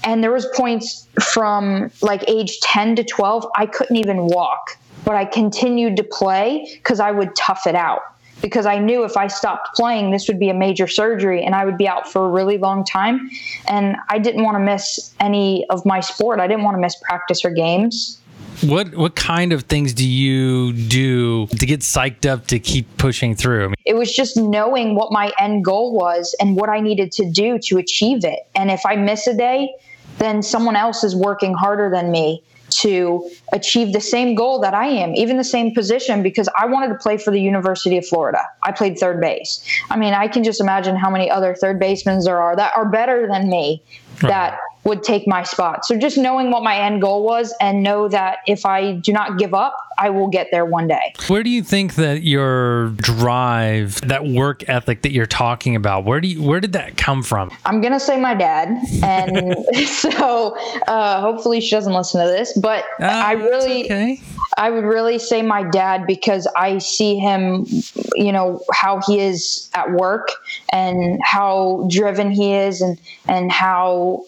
And 0.02 0.22
there 0.22 0.32
was 0.32 0.46
points 0.54 1.06
from 1.32 1.90
like 2.02 2.24
age 2.28 2.58
10 2.60 2.96
to 2.96 3.04
12 3.04 3.46
i 3.56 3.66
couldn't 3.66 3.96
even 3.96 4.26
walk 4.26 4.78
but 5.04 5.14
I 5.14 5.24
continued 5.24 5.96
to 5.98 6.04
play 6.04 6.66
because 6.74 7.00
I 7.00 7.10
would 7.10 7.36
tough 7.36 7.66
it 7.66 7.74
out. 7.74 8.00
Because 8.40 8.66
I 8.66 8.78
knew 8.78 9.04
if 9.04 9.16
I 9.16 9.28
stopped 9.28 9.74
playing, 9.74 10.10
this 10.10 10.28
would 10.28 10.38
be 10.38 10.50
a 10.50 10.54
major 10.54 10.86
surgery 10.86 11.44
and 11.44 11.54
I 11.54 11.64
would 11.64 11.78
be 11.78 11.88
out 11.88 12.10
for 12.10 12.26
a 12.26 12.28
really 12.28 12.58
long 12.58 12.84
time. 12.84 13.30
And 13.68 13.96
I 14.10 14.18
didn't 14.18 14.42
want 14.42 14.56
to 14.56 14.60
miss 14.60 15.14
any 15.20 15.64
of 15.70 15.86
my 15.86 16.00
sport. 16.00 16.40
I 16.40 16.46
didn't 16.46 16.64
want 16.64 16.76
to 16.76 16.80
miss 16.80 16.96
practice 16.96 17.44
or 17.44 17.50
games. 17.50 18.18
What 18.62 18.94
what 18.94 19.16
kind 19.16 19.52
of 19.52 19.62
things 19.62 19.92
do 19.92 20.06
you 20.06 20.72
do 20.72 21.46
to 21.46 21.66
get 21.66 21.80
psyched 21.80 22.24
up 22.24 22.46
to 22.48 22.58
keep 22.58 22.96
pushing 22.98 23.34
through? 23.34 23.74
It 23.84 23.94
was 23.94 24.14
just 24.14 24.36
knowing 24.36 24.94
what 24.94 25.10
my 25.10 25.32
end 25.40 25.64
goal 25.64 25.92
was 25.92 26.36
and 26.40 26.56
what 26.56 26.68
I 26.68 26.80
needed 26.80 27.12
to 27.12 27.30
do 27.30 27.58
to 27.64 27.78
achieve 27.78 28.24
it. 28.24 28.40
And 28.54 28.70
if 28.70 28.86
I 28.86 28.96
miss 28.96 29.26
a 29.26 29.34
day, 29.34 29.74
then 30.18 30.42
someone 30.42 30.76
else 30.76 31.02
is 31.02 31.16
working 31.16 31.54
harder 31.54 31.90
than 31.90 32.10
me 32.10 32.42
to 32.80 33.30
achieve 33.52 33.92
the 33.92 34.00
same 34.00 34.34
goal 34.34 34.58
that 34.60 34.74
I 34.74 34.86
am, 34.86 35.14
even 35.14 35.36
the 35.36 35.44
same 35.44 35.74
position, 35.74 36.22
because 36.22 36.48
I 36.56 36.66
wanted 36.66 36.88
to 36.88 36.96
play 36.96 37.16
for 37.16 37.30
the 37.30 37.40
University 37.40 37.96
of 37.96 38.06
Florida. 38.06 38.40
I 38.62 38.72
played 38.72 38.98
third 38.98 39.20
base. 39.20 39.64
I 39.90 39.96
mean, 39.96 40.14
I 40.14 40.28
can 40.28 40.42
just 40.42 40.60
imagine 40.60 40.96
how 40.96 41.10
many 41.10 41.30
other 41.30 41.54
third 41.54 41.78
basemen 41.78 42.20
there 42.24 42.40
are 42.40 42.56
that 42.56 42.72
are 42.76 42.88
better 42.88 43.26
than 43.26 43.48
me 43.48 43.82
right. 44.22 44.28
that 44.28 44.58
would 44.84 45.02
take 45.02 45.26
my 45.26 45.42
spot. 45.42 45.84
So 45.84 45.96
just 45.96 46.18
knowing 46.18 46.50
what 46.50 46.62
my 46.62 46.76
end 46.76 47.00
goal 47.00 47.24
was 47.24 47.54
and 47.60 47.82
know 47.82 48.08
that 48.08 48.38
if 48.46 48.66
I 48.66 48.92
do 48.92 49.12
not 49.12 49.38
give 49.38 49.54
up, 49.54 49.76
I 49.98 50.10
will 50.10 50.28
get 50.28 50.48
there 50.50 50.64
one 50.64 50.88
day. 50.88 51.14
Where 51.28 51.42
do 51.42 51.50
you 51.50 51.62
think 51.62 51.94
that 51.94 52.22
your 52.22 52.90
drive, 52.90 54.00
that 54.02 54.26
work 54.26 54.68
ethic 54.68 55.02
that 55.02 55.12
you're 55.12 55.26
talking 55.26 55.76
about, 55.76 56.04
where 56.04 56.20
do 56.20 56.28
you 56.28 56.42
where 56.42 56.60
did 56.60 56.72
that 56.72 56.96
come 56.96 57.22
from? 57.22 57.50
I'm 57.64 57.80
gonna 57.80 58.00
say 58.00 58.20
my 58.20 58.34
dad, 58.34 58.76
and 59.02 59.54
so 59.86 60.56
uh, 60.86 61.20
hopefully 61.20 61.60
she 61.60 61.70
doesn't 61.70 61.92
listen 61.92 62.20
to 62.20 62.26
this. 62.26 62.56
But 62.58 62.84
uh, 63.00 63.04
I 63.04 63.32
really, 63.32 63.84
okay. 63.84 64.20
I 64.56 64.70
would 64.70 64.84
really 64.84 65.18
say 65.18 65.42
my 65.42 65.62
dad 65.62 66.06
because 66.06 66.46
I 66.56 66.78
see 66.78 67.16
him, 67.16 67.66
you 68.14 68.32
know, 68.32 68.60
how 68.72 69.00
he 69.06 69.18
is 69.20 69.68
at 69.74 69.90
work 69.92 70.28
and 70.72 71.20
how 71.22 71.86
driven 71.90 72.30
he 72.30 72.54
is, 72.54 72.80
and 72.80 72.98
and 73.26 73.50
how 73.50 74.24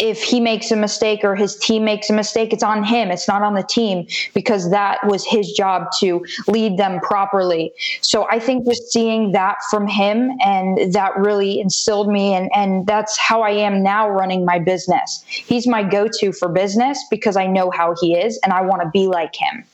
if 0.00 0.22
he 0.22 0.40
makes 0.40 0.70
a 0.70 0.76
mistake 0.76 1.20
or 1.22 1.36
his 1.36 1.56
team 1.56 1.84
makes 1.84 2.08
a 2.08 2.12
mistake, 2.12 2.52
it's 2.52 2.62
on 2.62 2.82
him. 2.82 3.10
It's 3.10 3.28
not 3.28 3.42
on 3.42 3.54
the 3.54 3.62
team 3.62 4.06
because 4.34 4.70
that 4.70 4.98
was 5.06 5.24
his 5.26 5.52
job 5.52 5.88
to 6.00 6.24
lead 6.48 6.78
them 6.78 7.00
properly. 7.00 7.72
So 8.00 8.26
I 8.30 8.38
think 8.38 8.66
just 8.66 8.90
seeing 8.90 9.32
that 9.32 9.56
from 9.70 9.86
him 9.86 10.30
and 10.42 10.92
that 10.94 11.16
really 11.16 11.60
instilled 11.60 12.08
me 12.08 12.32
and, 12.34 12.50
and 12.54 12.86
that's 12.86 13.16
how 13.18 13.42
I 13.42 13.50
am 13.50 13.82
now 13.82 14.08
running 14.08 14.44
my 14.44 14.58
business. 14.58 15.22
He's 15.28 15.66
my 15.66 15.82
go-to 15.82 16.32
for 16.32 16.48
business 16.48 17.04
because 17.10 17.36
I 17.36 17.46
know 17.46 17.70
how 17.70 17.94
he 18.00 18.14
is 18.14 18.38
and 18.42 18.52
I 18.52 18.62
want 18.62 18.82
to 18.82 18.88
be 18.88 19.06
like 19.06 19.34
him. 19.36 19.64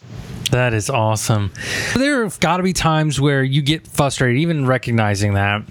That 0.50 0.74
is 0.74 0.90
awesome. 0.90 1.52
There 1.94 2.22
have 2.22 2.38
got 2.40 2.58
to 2.58 2.62
be 2.62 2.72
times 2.72 3.20
where 3.20 3.42
you 3.42 3.62
get 3.62 3.86
frustrated, 3.86 4.40
even 4.40 4.66
recognizing 4.66 5.34
that 5.34 5.62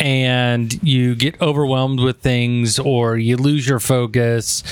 and 0.00 0.80
you 0.82 1.14
get 1.14 1.40
overwhelmed 1.40 2.00
with 2.00 2.18
things 2.18 2.78
or 2.78 3.16
you 3.16 3.36
lose 3.36 3.68
your 3.68 3.80
focus 3.80 4.62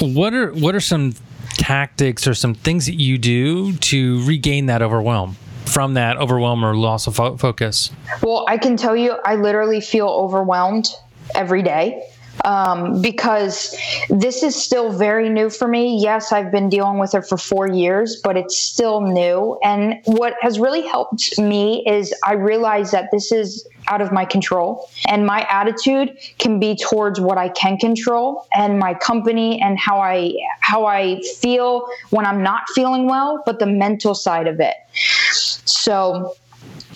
what 0.00 0.34
are 0.34 0.52
what 0.52 0.74
are 0.74 0.80
some 0.80 1.14
tactics 1.54 2.26
or 2.26 2.34
some 2.34 2.54
things 2.54 2.86
that 2.86 2.94
you 2.94 3.18
do 3.18 3.72
to 3.76 4.24
regain 4.24 4.66
that 4.66 4.82
overwhelm 4.82 5.36
from 5.66 5.94
that 5.94 6.16
overwhelm 6.16 6.64
or 6.64 6.76
loss 6.76 7.06
of 7.06 7.14
fo- 7.16 7.36
focus? 7.36 7.90
Well 8.22 8.44
i 8.48 8.58
can 8.58 8.76
tell 8.76 8.96
you 8.96 9.12
i 9.24 9.36
literally 9.36 9.80
feel 9.80 10.08
overwhelmed 10.08 10.88
every 11.34 11.62
day 11.62 12.02
um, 12.44 13.00
because 13.00 13.76
this 14.08 14.42
is 14.42 14.60
still 14.60 14.90
very 14.90 15.28
new 15.28 15.50
for 15.50 15.68
me. 15.68 15.98
Yes, 15.98 16.32
I've 16.32 16.50
been 16.50 16.68
dealing 16.68 16.98
with 16.98 17.14
it 17.14 17.26
for 17.26 17.36
four 17.36 17.68
years, 17.68 18.20
but 18.22 18.36
it's 18.36 18.58
still 18.58 19.00
new. 19.00 19.58
And 19.62 20.00
what 20.04 20.34
has 20.40 20.58
really 20.58 20.86
helped 20.86 21.38
me 21.38 21.84
is 21.86 22.14
I 22.24 22.34
realize 22.34 22.90
that 22.90 23.10
this 23.12 23.32
is 23.32 23.66
out 23.88 24.00
of 24.00 24.12
my 24.12 24.24
control 24.24 24.88
and 25.08 25.26
my 25.26 25.46
attitude 25.50 26.16
can 26.38 26.60
be 26.60 26.76
towards 26.76 27.20
what 27.20 27.38
I 27.38 27.48
can 27.48 27.76
control 27.78 28.46
and 28.54 28.78
my 28.78 28.94
company 28.94 29.60
and 29.60 29.78
how 29.78 30.00
I 30.00 30.34
how 30.60 30.86
I 30.86 31.20
feel 31.40 31.88
when 32.10 32.24
I'm 32.24 32.42
not 32.42 32.68
feeling 32.74 33.06
well 33.06 33.42
but 33.44 33.58
the 33.58 33.66
mental 33.66 34.14
side 34.14 34.46
of 34.46 34.60
it 34.60 34.76
so 34.94 36.34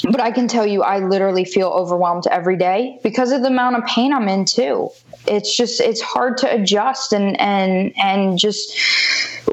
but 0.04 0.20
I 0.20 0.30
can 0.30 0.46
tell 0.46 0.66
you 0.66 0.82
I 0.82 1.00
literally 1.00 1.44
feel 1.44 1.68
overwhelmed 1.68 2.26
every 2.30 2.56
day 2.56 3.00
because 3.02 3.32
of 3.32 3.42
the 3.42 3.48
amount 3.48 3.76
of 3.76 3.84
pain 3.86 4.12
I'm 4.12 4.28
in 4.28 4.44
too 4.44 4.90
it's 5.28 5.56
just 5.56 5.80
it's 5.80 6.00
hard 6.00 6.36
to 6.38 6.52
adjust 6.52 7.12
and 7.12 7.38
and 7.40 7.92
and 7.96 8.38
just 8.38 8.76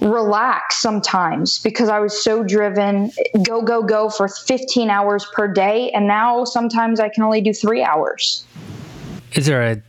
relax 0.02 0.82
sometimes 0.82 1.60
because 1.60 1.90
I 1.90 2.00
was 2.00 2.24
so 2.24 2.44
driven 2.44 3.12
go 3.44 3.62
go 3.62 3.84
go 3.84 4.10
for 4.10 4.28
15 4.28 4.90
hours 4.90 5.26
per 5.34 5.48
day 5.48 5.92
and 5.92 6.08
now 6.08 6.44
sometimes 6.44 7.00
I 7.00 7.10
can 7.10 7.24
only 7.24 7.42
do 7.42 7.54
3 7.54 7.84
hours. 7.84 8.46
Is 9.34 9.46
there 9.46 9.64
a 9.64 9.82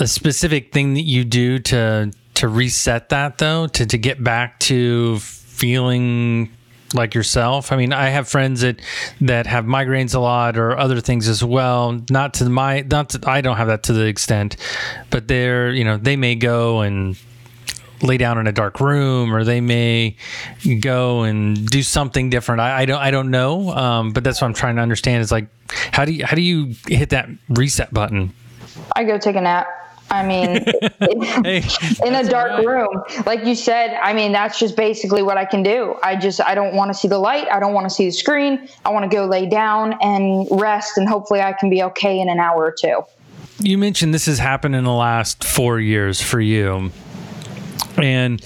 a 0.00 0.06
specific 0.06 0.72
thing 0.72 0.94
that 0.94 1.02
you 1.04 1.24
do 1.24 1.58
to 1.58 2.12
to 2.34 2.48
reset 2.48 3.08
that 3.08 3.38
though 3.38 3.66
to 3.68 3.86
to 3.86 3.98
get 3.98 4.22
back 4.22 4.60
to 4.60 5.18
feeling 5.18 6.50
like 6.94 7.14
yourself? 7.14 7.72
I 7.72 7.76
mean, 7.76 7.92
I 7.92 8.08
have 8.08 8.28
friends 8.28 8.60
that 8.62 8.80
that 9.20 9.46
have 9.46 9.64
migraines 9.64 10.14
a 10.14 10.20
lot 10.20 10.58
or 10.58 10.76
other 10.76 11.00
things 11.00 11.28
as 11.28 11.44
well. 11.44 12.00
Not 12.10 12.34
to 12.34 12.48
my 12.48 12.80
not 12.82 13.10
to, 13.10 13.20
I 13.28 13.40
don't 13.40 13.56
have 13.56 13.68
that 13.68 13.84
to 13.84 13.92
the 13.92 14.06
extent, 14.06 14.56
but 15.10 15.28
they're 15.28 15.70
you 15.70 15.84
know 15.84 15.96
they 15.96 16.16
may 16.16 16.34
go 16.34 16.80
and 16.80 17.16
lay 18.02 18.16
down 18.16 18.38
in 18.38 18.46
a 18.46 18.52
dark 18.52 18.80
room 18.80 19.34
or 19.34 19.42
they 19.42 19.60
may 19.60 20.16
go 20.80 21.22
and 21.22 21.66
do 21.66 21.82
something 21.82 22.30
different. 22.30 22.60
I, 22.60 22.82
I 22.82 22.84
don't 22.84 23.00
I 23.00 23.10
don't 23.10 23.30
know, 23.30 23.70
um, 23.70 24.12
but 24.12 24.24
that's 24.24 24.40
what 24.40 24.46
I'm 24.48 24.54
trying 24.54 24.76
to 24.76 24.82
understand. 24.82 25.22
Is 25.22 25.32
like 25.32 25.48
how 25.92 26.04
do 26.04 26.12
you 26.12 26.24
how 26.24 26.36
do 26.36 26.42
you 26.42 26.74
hit 26.86 27.10
that 27.10 27.28
reset 27.48 27.92
button? 27.92 28.32
I 28.94 29.04
go 29.04 29.18
take 29.18 29.36
a 29.36 29.40
nap. 29.40 29.66
I 30.10 30.26
mean, 30.26 30.64
hey, 31.44 31.62
in 32.04 32.14
a 32.14 32.28
dark 32.28 32.50
right. 32.50 32.66
room, 32.66 33.02
like 33.26 33.44
you 33.44 33.54
said, 33.54 33.98
I 34.02 34.12
mean, 34.12 34.32
that's 34.32 34.58
just 34.58 34.76
basically 34.76 35.22
what 35.22 35.36
I 35.36 35.44
can 35.44 35.62
do. 35.62 35.96
I 36.02 36.16
just, 36.16 36.40
I 36.40 36.54
don't 36.54 36.74
want 36.74 36.92
to 36.92 36.94
see 36.94 37.08
the 37.08 37.18
light. 37.18 37.46
I 37.50 37.60
don't 37.60 37.74
want 37.74 37.84
to 37.88 37.94
see 37.94 38.06
the 38.06 38.12
screen. 38.12 38.68
I 38.84 38.90
want 38.90 39.10
to 39.10 39.14
go 39.14 39.26
lay 39.26 39.46
down 39.46 39.98
and 40.00 40.46
rest, 40.50 40.96
and 40.96 41.08
hopefully 41.08 41.40
I 41.40 41.52
can 41.52 41.68
be 41.70 41.82
okay 41.84 42.20
in 42.20 42.28
an 42.28 42.40
hour 42.40 42.64
or 42.64 42.74
two. 42.78 43.02
You 43.60 43.76
mentioned 43.76 44.14
this 44.14 44.26
has 44.26 44.38
happened 44.38 44.76
in 44.76 44.84
the 44.84 44.92
last 44.92 45.44
four 45.44 45.80
years 45.80 46.22
for 46.22 46.40
you. 46.40 46.90
And 47.96 48.42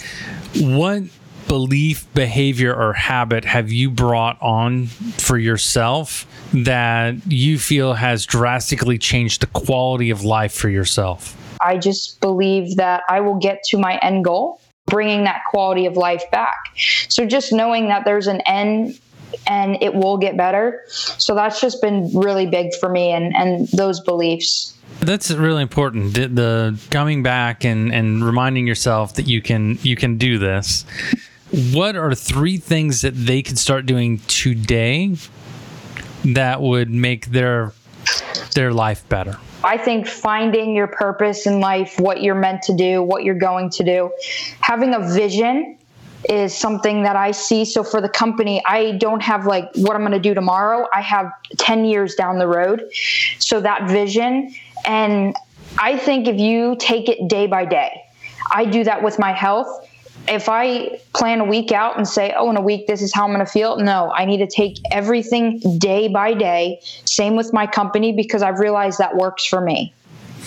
what 0.56 1.02
belief, 1.48 2.06
behavior, 2.14 2.74
or 2.74 2.94
habit 2.94 3.44
have 3.44 3.70
you 3.70 3.90
brought 3.90 4.40
on 4.40 4.86
for 4.86 5.36
yourself 5.36 6.26
that 6.54 7.14
you 7.30 7.58
feel 7.58 7.92
has 7.92 8.24
drastically 8.24 8.96
changed 8.96 9.42
the 9.42 9.46
quality 9.48 10.08
of 10.08 10.24
life 10.24 10.54
for 10.54 10.70
yourself? 10.70 11.36
I 11.62 11.78
just 11.78 12.20
believe 12.20 12.76
that 12.76 13.02
I 13.08 13.20
will 13.20 13.36
get 13.36 13.62
to 13.68 13.78
my 13.78 13.98
end 13.98 14.24
goal, 14.24 14.60
bringing 14.86 15.24
that 15.24 15.42
quality 15.50 15.86
of 15.86 15.96
life 15.96 16.24
back. 16.30 16.76
So 17.08 17.26
just 17.26 17.52
knowing 17.52 17.88
that 17.88 18.04
there's 18.04 18.26
an 18.26 18.40
end 18.42 18.98
and 19.46 19.82
it 19.82 19.94
will 19.94 20.18
get 20.18 20.36
better. 20.36 20.82
So 20.88 21.34
that's 21.34 21.60
just 21.60 21.80
been 21.80 22.10
really 22.14 22.46
big 22.46 22.74
for 22.78 22.88
me 22.88 23.10
and, 23.10 23.34
and 23.34 23.68
those 23.68 24.00
beliefs. 24.00 24.76
That's 25.00 25.30
really 25.30 25.62
important. 25.62 26.14
The, 26.14 26.78
coming 26.90 27.22
back 27.22 27.64
and, 27.64 27.92
and 27.92 28.24
reminding 28.24 28.66
yourself 28.66 29.14
that 29.14 29.26
you 29.26 29.42
can 29.42 29.78
you 29.82 29.96
can 29.96 30.18
do 30.18 30.38
this. 30.38 30.84
What 31.72 31.96
are 31.96 32.14
three 32.14 32.56
things 32.56 33.02
that 33.02 33.14
they 33.14 33.42
can 33.42 33.56
start 33.56 33.86
doing 33.86 34.18
today 34.28 35.16
that 36.24 36.62
would 36.62 36.90
make 36.90 37.26
their 37.26 37.72
their 38.54 38.72
life 38.72 39.08
better? 39.08 39.38
I 39.64 39.78
think 39.78 40.06
finding 40.06 40.74
your 40.74 40.88
purpose 40.88 41.46
in 41.46 41.60
life, 41.60 41.98
what 41.98 42.22
you're 42.22 42.34
meant 42.34 42.62
to 42.62 42.74
do, 42.74 43.02
what 43.02 43.24
you're 43.24 43.34
going 43.34 43.70
to 43.70 43.84
do, 43.84 44.10
having 44.60 44.94
a 44.94 45.00
vision 45.00 45.78
is 46.28 46.56
something 46.56 47.02
that 47.02 47.16
I 47.16 47.32
see. 47.32 47.64
So 47.64 47.82
for 47.82 48.00
the 48.00 48.08
company, 48.08 48.62
I 48.66 48.92
don't 48.92 49.22
have 49.22 49.46
like 49.46 49.70
what 49.74 49.94
I'm 49.94 50.02
going 50.02 50.12
to 50.12 50.20
do 50.20 50.34
tomorrow. 50.34 50.86
I 50.92 51.00
have 51.00 51.32
10 51.58 51.84
years 51.84 52.14
down 52.14 52.38
the 52.38 52.46
road. 52.46 52.90
So 53.38 53.60
that 53.60 53.88
vision. 53.88 54.54
And 54.84 55.36
I 55.78 55.96
think 55.96 56.28
if 56.28 56.38
you 56.38 56.76
take 56.78 57.08
it 57.08 57.28
day 57.28 57.46
by 57.46 57.64
day, 57.64 58.04
I 58.50 58.64
do 58.64 58.84
that 58.84 59.02
with 59.02 59.18
my 59.18 59.32
health. 59.32 59.88
If 60.28 60.48
I 60.48 61.00
plan 61.14 61.40
a 61.40 61.44
week 61.44 61.72
out 61.72 61.96
and 61.96 62.06
say, 62.06 62.32
oh, 62.36 62.48
in 62.50 62.56
a 62.56 62.60
week, 62.60 62.86
this 62.86 63.02
is 63.02 63.12
how 63.12 63.24
I'm 63.24 63.32
going 63.34 63.44
to 63.44 63.50
feel, 63.50 63.76
no, 63.78 64.12
I 64.12 64.24
need 64.24 64.38
to 64.38 64.46
take 64.46 64.78
everything 64.92 65.60
day 65.78 66.08
by 66.08 66.32
day. 66.32 66.80
Same 67.04 67.34
with 67.34 67.52
my 67.52 67.66
company 67.66 68.12
because 68.12 68.42
I've 68.42 68.58
realized 68.58 68.98
that 68.98 69.16
works 69.16 69.44
for 69.44 69.60
me. 69.60 69.92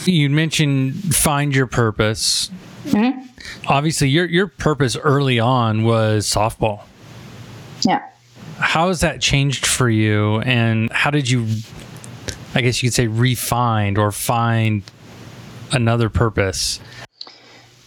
You 0.06 0.30
mentioned 0.30 1.16
find 1.16 1.56
your 1.56 1.68
purpose. 1.68 2.50
Mm-hmm. 2.86 3.26
Obviously, 3.68 4.10
your 4.10 4.26
your 4.26 4.48
purpose 4.48 4.96
early 4.96 5.40
on 5.40 5.84
was 5.84 6.28
softball. 6.28 6.84
Yeah. 7.82 8.02
How 8.58 8.90
has 8.90 9.02
that 9.02 9.22
changed 9.22 9.66
for 9.66 9.90
you, 9.90 10.40
and 10.42 10.92
how 10.92 11.10
did 11.12 11.30
you, 11.30 11.48
I 12.54 12.62
guess 12.62 12.82
you 12.82 12.90
could 12.90 12.94
say, 12.94 13.08
refine 13.08 13.98
or 13.98 14.12
find 14.12 14.84
another 15.72 16.10
purpose? 16.10 16.80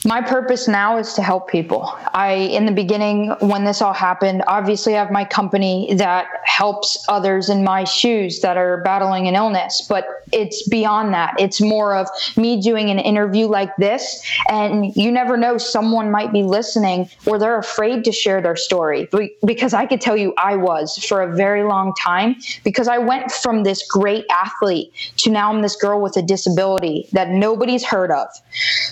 My 0.05 0.23
purpose 0.23 0.69
now 0.69 0.97
is 0.97 1.15
to 1.15 1.23
help 1.23 1.49
people. 1.49 1.93
I, 2.15 2.33
in 2.33 2.67
the 2.67 2.73
beginning, 2.73 3.35
when 3.41 3.65
this 3.65 3.83
all 3.83 3.93
happened, 3.93 4.45
obviously 4.47 4.95
I 4.95 5.01
have 5.01 5.11
my 5.11 5.25
company 5.25 5.93
that 5.95 6.27
helps 6.45 7.05
others 7.09 7.49
in 7.49 7.65
my 7.65 7.83
shoes 7.83 8.41
that 8.41 8.57
are 8.57 8.81
battling 8.83 9.27
an 9.27 9.35
illness, 9.35 9.85
but 9.89 10.07
it's 10.33 10.69
beyond 10.69 11.15
that. 11.15 11.35
It's 11.41 11.61
more 11.61 11.97
of 11.97 12.09
me 12.37 12.61
doing 12.61 12.91
an 12.91 12.99
interview 13.01 13.47
like 13.47 13.75
this, 13.77 14.23
and 14.49 14.95
you 14.95 15.11
never 15.11 15.37
know, 15.37 15.59
someone 15.59 16.11
might 16.11 16.33
be 16.33 16.45
listening 16.45 17.11
or 17.27 17.39
they're 17.39 17.59
afraid 17.59 18.05
to 18.05 18.13
share 18.13 18.41
their 18.41 18.57
story. 18.57 19.09
Because 19.45 19.75
I 19.75 19.87
could 19.87 20.01
tell 20.01 20.17
you, 20.17 20.33
I 20.39 20.57
was 20.57 20.97
for 21.05 21.23
a 21.23 21.35
very 21.35 21.65
long 21.65 21.93
time 22.01 22.37
because 22.63 22.87
I 22.87 22.99
went 22.99 23.33
from 23.33 23.65
this 23.65 23.87
great 23.89 24.27
athlete 24.31 24.93
to 25.19 25.31
now 25.31 25.53
I'm 25.53 25.63
this 25.63 25.75
girl 25.75 26.01
with 26.01 26.17
a 26.17 26.23
disability 26.23 27.09
that 27.13 27.31
nobody's 27.31 27.85
heard 27.85 28.13
of. 28.13 28.29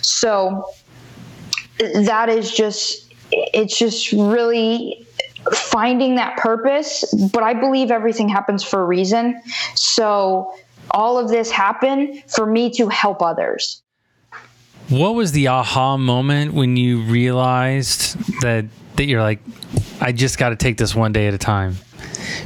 So, 0.02 0.64
that 1.78 2.28
is 2.28 2.52
just 2.52 3.12
it's 3.32 3.78
just 3.78 4.12
really 4.12 5.06
finding 5.52 6.16
that 6.16 6.36
purpose. 6.36 7.04
But 7.32 7.42
i 7.42 7.54
believe 7.54 7.90
everything 7.90 8.28
happens 8.28 8.64
for 8.64 8.82
a 8.82 8.84
reason. 8.84 9.40
So 9.74 10.54
all 10.90 11.18
of 11.18 11.28
this 11.28 11.50
happened 11.50 12.22
for 12.28 12.46
me 12.46 12.70
to 12.70 12.88
help 12.88 13.22
others. 13.22 13.82
What 14.88 15.14
was 15.14 15.32
the 15.32 15.48
aha 15.48 15.96
moment 15.96 16.54
when 16.54 16.76
you 16.76 17.02
realized 17.02 18.16
that 18.40 18.66
that 18.94 19.04
you're 19.04 19.20
like 19.20 19.40
i 20.00 20.10
just 20.10 20.38
got 20.38 20.50
to 20.50 20.56
take 20.56 20.78
this 20.78 20.94
one 20.94 21.12
day 21.12 21.26
at 21.26 21.34
a 21.34 21.38
time? 21.38 21.76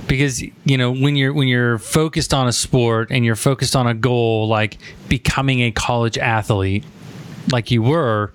Because 0.06 0.42
you 0.42 0.78
know 0.78 0.92
when 0.92 1.16
you're 1.16 1.32
when 1.32 1.48
you're 1.48 1.78
focused 1.78 2.32
on 2.34 2.48
a 2.48 2.52
sport 2.52 3.08
and 3.10 3.24
you're 3.24 3.36
focused 3.36 3.76
on 3.76 3.86
a 3.86 3.94
goal 3.94 4.48
like 4.48 4.78
becoming 5.08 5.60
a 5.60 5.70
college 5.70 6.18
athlete 6.18 6.84
like 7.52 7.70
you 7.70 7.82
were 7.82 8.32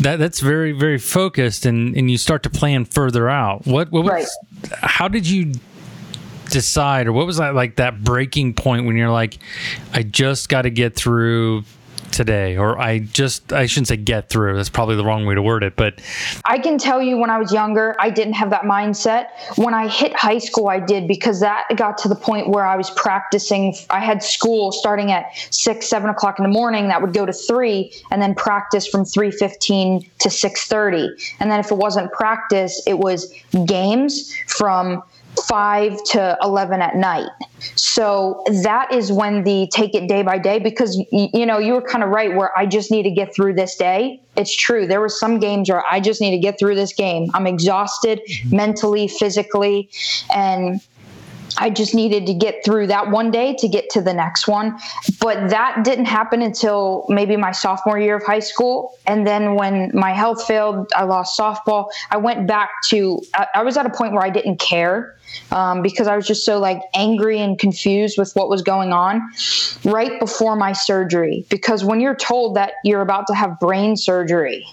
that 0.00 0.18
that's 0.18 0.40
very 0.40 0.72
very 0.72 0.98
focused, 0.98 1.66
and 1.66 1.96
and 1.96 2.10
you 2.10 2.18
start 2.18 2.42
to 2.44 2.50
plan 2.50 2.84
further 2.84 3.28
out. 3.28 3.66
What 3.66 3.90
what 3.90 4.04
was, 4.04 4.12
right. 4.12 4.72
how 4.82 5.08
did 5.08 5.28
you 5.28 5.52
decide, 6.50 7.06
or 7.06 7.12
what 7.12 7.26
was 7.26 7.38
that 7.38 7.54
like 7.54 7.76
that 7.76 8.02
breaking 8.02 8.54
point 8.54 8.86
when 8.86 8.96
you're 8.96 9.10
like, 9.10 9.38
I 9.92 10.02
just 10.02 10.48
got 10.48 10.62
to 10.62 10.70
get 10.70 10.96
through 10.96 11.64
today 12.10 12.56
or 12.56 12.78
i 12.78 12.98
just 12.98 13.52
i 13.52 13.66
shouldn't 13.66 13.88
say 13.88 13.96
get 13.96 14.28
through 14.28 14.56
that's 14.56 14.68
probably 14.68 14.96
the 14.96 15.04
wrong 15.04 15.26
way 15.26 15.34
to 15.34 15.42
word 15.42 15.62
it 15.62 15.76
but 15.76 16.00
i 16.44 16.58
can 16.58 16.78
tell 16.78 17.00
you 17.00 17.16
when 17.16 17.30
i 17.30 17.38
was 17.38 17.52
younger 17.52 17.96
i 17.98 18.10
didn't 18.10 18.34
have 18.34 18.50
that 18.50 18.62
mindset. 18.62 19.28
When 19.56 19.74
i 19.74 19.88
hit 19.88 20.14
high 20.14 20.38
school 20.38 20.68
i 20.68 20.78
did 20.78 21.08
because 21.08 21.40
that 21.40 21.66
got 21.76 21.98
to 21.98 22.08
the 22.08 22.14
point 22.14 22.48
where 22.48 22.64
i 22.64 22.76
was 22.76 22.90
practicing. 22.90 23.74
I 23.88 24.00
had 24.00 24.22
school 24.22 24.72
starting 24.72 25.12
at 25.12 25.26
six 25.50 25.86
seven 25.86 26.10
o'clock 26.10 26.38
in 26.38 26.42
the 26.42 26.50
morning 26.50 26.88
that 26.88 27.00
would 27.00 27.12
go 27.12 27.26
to 27.26 27.32
three 27.32 27.92
and 28.10 28.20
then 28.20 28.34
practice 28.34 28.86
from 28.86 29.04
3.15 29.04 30.08
to 30.18 30.28
6.30 30.28 31.34
and 31.40 31.50
then 31.50 31.60
if 31.60 31.70
it 31.70 31.76
wasn't 31.76 32.10
practice 32.12 32.82
it 32.86 32.98
was 32.98 33.32
games 33.66 34.34
from 34.46 35.02
5 35.46 36.04
to 36.10 36.38
11 36.42 36.82
at 36.82 36.96
night. 36.96 37.28
So 37.76 38.42
that 38.62 38.92
is 38.92 39.12
when 39.12 39.44
the 39.44 39.68
take 39.72 39.94
it 39.94 40.08
day 40.08 40.22
by 40.22 40.38
day, 40.38 40.58
because 40.58 40.96
you 41.10 41.46
know, 41.46 41.58
you 41.58 41.74
were 41.74 41.82
kind 41.82 42.02
of 42.02 42.10
right 42.10 42.34
where 42.34 42.56
I 42.58 42.66
just 42.66 42.90
need 42.90 43.02
to 43.04 43.10
get 43.10 43.34
through 43.34 43.54
this 43.54 43.76
day. 43.76 44.20
It's 44.36 44.54
true. 44.56 44.86
There 44.86 45.00
were 45.00 45.08
some 45.08 45.38
games 45.38 45.68
where 45.70 45.84
I 45.90 46.00
just 46.00 46.20
need 46.20 46.30
to 46.32 46.38
get 46.38 46.58
through 46.58 46.74
this 46.74 46.92
game. 46.92 47.30
I'm 47.34 47.46
exhausted 47.46 48.20
mm-hmm. 48.28 48.56
mentally, 48.56 49.08
physically, 49.08 49.90
and 50.34 50.80
I 51.60 51.70
just 51.70 51.94
needed 51.94 52.26
to 52.26 52.34
get 52.34 52.64
through 52.64 52.86
that 52.88 53.10
one 53.10 53.30
day 53.30 53.54
to 53.58 53.68
get 53.68 53.90
to 53.90 54.00
the 54.00 54.14
next 54.14 54.48
one. 54.48 54.78
But 55.20 55.50
that 55.50 55.84
didn't 55.84 56.06
happen 56.06 56.42
until 56.42 57.04
maybe 57.08 57.36
my 57.36 57.52
sophomore 57.52 57.98
year 57.98 58.16
of 58.16 58.24
high 58.24 58.40
school. 58.40 58.96
And 59.06 59.26
then 59.26 59.54
when 59.54 59.90
my 59.94 60.12
health 60.12 60.46
failed, 60.46 60.90
I 60.96 61.04
lost 61.04 61.38
softball. 61.38 61.90
I 62.10 62.16
went 62.16 62.46
back 62.46 62.70
to, 62.88 63.22
I, 63.34 63.46
I 63.56 63.62
was 63.62 63.76
at 63.76 63.86
a 63.86 63.90
point 63.90 64.14
where 64.14 64.24
I 64.24 64.30
didn't 64.30 64.58
care 64.58 65.16
um, 65.52 65.82
because 65.82 66.06
I 66.06 66.16
was 66.16 66.26
just 66.26 66.44
so 66.44 66.58
like 66.58 66.80
angry 66.94 67.38
and 67.38 67.58
confused 67.58 68.18
with 68.18 68.32
what 68.34 68.48
was 68.48 68.62
going 68.62 68.92
on 68.92 69.20
right 69.84 70.18
before 70.18 70.56
my 70.56 70.72
surgery. 70.72 71.44
Because 71.50 71.84
when 71.84 72.00
you're 72.00 72.16
told 72.16 72.56
that 72.56 72.72
you're 72.84 73.02
about 73.02 73.26
to 73.26 73.34
have 73.34 73.60
brain 73.60 73.96
surgery, 73.96 74.66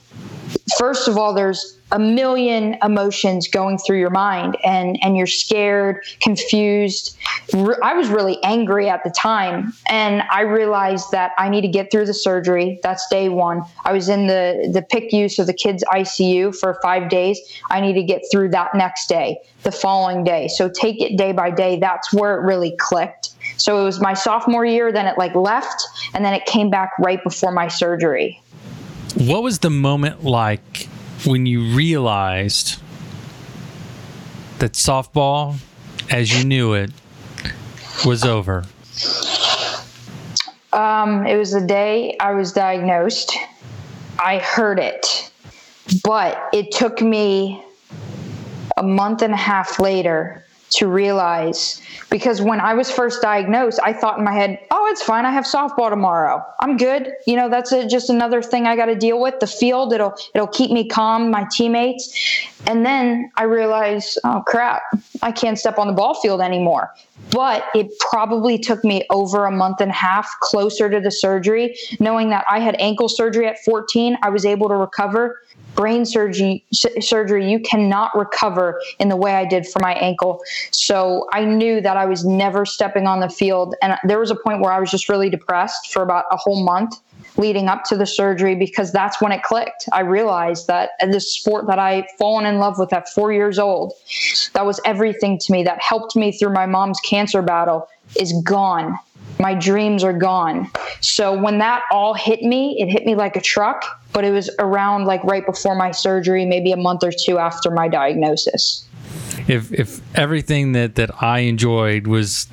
first 0.78 1.08
of 1.08 1.18
all, 1.18 1.34
there's 1.34 1.77
a 1.92 2.00
million 2.00 2.78
emotions 2.84 3.48
going 3.48 3.78
through 3.78 4.00
your 4.00 4.10
mind 4.10 4.58
and 4.64 4.98
and 5.02 5.16
you're 5.16 5.28
scared 5.28 6.04
confused. 6.22 7.18
I 7.54 7.94
was 7.94 8.10
really 8.10 8.42
angry 8.44 8.90
at 8.90 9.04
the 9.04 9.10
time 9.10 9.74
and 9.88 10.22
i 10.32 10.42
realized 10.42 11.12
that 11.12 11.32
i 11.38 11.48
need 11.48 11.62
to 11.62 11.68
get 11.68 11.92
through 11.92 12.06
the 12.06 12.14
surgery. 12.14 12.80
That's 12.84 13.08
day 13.10 13.30
one. 13.30 13.62
I 13.86 13.94
was 13.94 14.10
in 14.10 14.28
the 14.28 14.70
the 14.74 14.82
picu 14.82 15.32
so 15.32 15.46
the 15.46 15.54
kids 15.54 15.84
icu 15.94 16.56
for 16.56 16.78
five 16.82 17.10
days. 17.10 17.40
I 17.72 17.80
need 17.80 17.94
to 17.94 18.04
get 18.04 18.24
through 18.32 18.50
that 18.50 18.76
next 18.76 19.08
day 19.08 19.38
the 19.64 19.72
following 19.72 20.24
day. 20.24 20.50
So 20.50 20.70
take 20.70 21.02
it 21.02 21.18
day 21.18 21.32
by 21.32 21.52
day. 21.52 21.80
That's 21.80 22.14
where 22.14 22.38
it 22.38 22.46
really 22.46 22.76
clicked. 22.78 23.30
So 23.58 23.82
it 23.82 23.84
was 23.84 24.00
my 24.00 24.14
sophomore 24.14 24.66
year 24.66 24.92
then 24.92 25.08
it 25.08 25.18
like 25.18 25.36
left 25.36 25.84
and 26.14 26.26
then 26.26 26.34
it 26.34 26.46
came 26.46 26.70
back 26.70 26.92
right 27.00 27.24
before 27.24 27.52
my 27.52 27.68
surgery. 27.70 28.42
What 29.16 29.42
was 29.42 29.60
the 29.60 29.70
moment 29.70 30.24
like 30.24 30.90
when 31.26 31.46
you 31.46 31.76
realized 31.76 32.80
that 34.60 34.74
softball, 34.74 35.58
as 36.10 36.38
you 36.38 36.46
knew 36.46 36.74
it, 36.74 36.92
was 38.06 38.24
over? 38.24 38.66
Um, 40.74 41.26
it 41.26 41.38
was 41.38 41.52
the 41.52 41.66
day 41.66 42.16
I 42.20 42.34
was 42.34 42.54
diagnosed. 42.54 43.36
I 44.20 44.40
heard 44.40 44.80
it, 44.80 45.32
but 46.04 46.50
it 46.54 46.72
took 46.72 47.02
me 47.02 47.64
a 48.78 48.84
month 48.84 49.22
and 49.22 49.34
a 49.34 49.38
half 49.38 49.80
later 49.80 50.44
to 50.70 50.88
realize 50.88 51.82
because 52.10 52.42
when 52.42 52.60
I 52.60 52.74
was 52.74 52.92
first 52.92 53.22
diagnosed, 53.22 53.80
I 53.84 53.94
thought 53.94 54.18
in 54.18 54.24
my 54.24 54.34
head, 54.34 54.60
oh, 54.72 54.88
it's 54.92 55.02
fine. 55.02 55.26
I 55.26 55.32
have 55.32 55.46
softball 55.46 55.90
tomorrow. 55.90 56.44
I'm 56.60 56.78
good. 56.78 57.14
You 57.26 57.36
know, 57.36 57.50
that's 57.50 57.72
a, 57.72 57.88
just 57.88 58.10
another 58.10 58.42
thing 58.42 58.66
I 58.66 58.76
got 58.76 58.86
to 58.86 58.96
deal 58.96 59.22
with. 59.22 59.40
The 59.40 59.48
field, 59.48 59.94
it'll 59.94 60.16
it'll 60.34 60.48
keep 60.48 60.72
me 60.72 60.88
calm, 60.88 61.32
my 61.32 61.48
teammates. 61.52 62.14
And 62.66 62.86
then 62.86 63.32
I 63.38 63.44
realized, 63.44 64.18
oh 64.24 64.44
crap, 64.46 64.82
I 65.28 65.32
can't 65.32 65.60
step 65.60 65.78
on 65.78 65.88
the 65.88 65.94
ball 65.94 66.14
field 66.14 66.40
anymore. 66.40 66.94
But 67.32 67.66
it 67.76 67.92
probably 68.00 68.58
took 68.58 68.86
me 68.86 69.06
over 69.10 69.46
a 69.46 69.52
month 69.52 69.82
and 69.82 69.92
a 69.92 69.94
half 69.94 70.30
closer 70.40 70.90
to 70.90 71.02
the 71.02 71.12
surgery, 71.12 71.78
knowing 72.00 72.30
that 72.30 72.46
I 72.50 72.62
had 72.62 72.76
ankle 72.80 73.10
surgery 73.10 73.46
at 73.46 73.58
14. 73.66 74.18
I 74.24 74.30
was 74.30 74.46
able 74.46 74.70
to 74.70 74.76
recover 74.76 75.42
brain 75.76 76.06
surgery 76.06 76.66
surgery 76.72 77.52
you 77.52 77.60
cannot 77.60 78.18
recover 78.18 78.82
in 79.00 79.10
the 79.10 79.16
way 79.16 79.36
I 79.36 79.46
did 79.46 79.68
for 79.68 79.80
my 79.80 79.94
ankle. 79.94 80.42
So 80.72 81.28
I 81.34 81.44
knew 81.46 81.82
that 81.82 81.98
I 81.98 82.06
was 82.06 82.26
never 82.26 82.66
stepping 82.66 83.06
on 83.06 83.20
the 83.20 83.30
field 83.30 83.76
and 83.82 83.96
there 84.04 84.20
was 84.20 84.32
a 84.32 84.36
point 84.36 84.62
where 84.62 84.72
I 84.72 84.80
was 84.80 84.90
just 84.90 85.08
really 85.08 85.30
depressed 85.30 85.92
for 85.94 86.02
about 86.02 86.26
a 86.32 86.38
whole 86.38 86.64
month 86.64 87.00
leading 87.38 87.68
up 87.68 87.84
to 87.86 87.96
the 87.96 88.06
surgery 88.06 88.56
because 88.56 88.92
that's 88.92 89.22
when 89.22 89.32
it 89.32 89.44
clicked. 89.44 89.88
I 89.92 90.02
realized 90.02 90.68
that 90.68 90.92
this 91.02 91.34
sport 91.34 91.68
that 91.68 91.80
I 91.80 92.08
fallen 92.18 92.46
in 92.46 92.60
love 92.60 92.80
with 92.80 92.92
at 92.94 93.10
4 93.10 93.32
years 93.32 93.60
old 93.60 93.94
that 94.54 94.66
was 94.66 94.80
everything 94.86 95.38
to 95.40 95.52
me 95.52 95.64
that 95.64 95.82
helped 95.82 96.16
me 96.16 96.32
through 96.32 96.54
my 96.54 96.66
mom's 96.66 97.00
cancer 97.02 97.42
battle 97.42 97.88
is 98.16 98.34
gone 98.44 98.98
my 99.40 99.54
dreams 99.54 100.04
are 100.04 100.14
gone. 100.14 100.70
So 101.02 101.40
when 101.40 101.60
that 101.60 101.84
all 101.92 102.14
hit 102.14 102.42
me, 102.42 102.76
it 102.80 102.90
hit 102.90 103.06
me 103.06 103.16
like 103.16 103.36
a 103.36 103.42
truck, 103.42 103.86
but 104.14 104.24
it 104.24 104.32
was 104.32 104.50
around 104.60 105.06
like 105.06 105.24
right 105.24 105.46
before 105.46 105.76
my 105.76 105.92
surgery, 105.92 106.46
maybe 106.46 106.72
a 106.72 106.78
month 106.78 107.04
or 107.04 107.12
two 107.12 107.38
after 107.38 107.70
my 107.70 107.88
diagnosis. 107.88 108.86
If 109.48 109.72
if 109.72 110.02
everything 110.18 110.72
that 110.74 110.96
that 110.96 111.12
I 111.22 111.40
enjoyed 111.40 112.08
was 112.08 112.48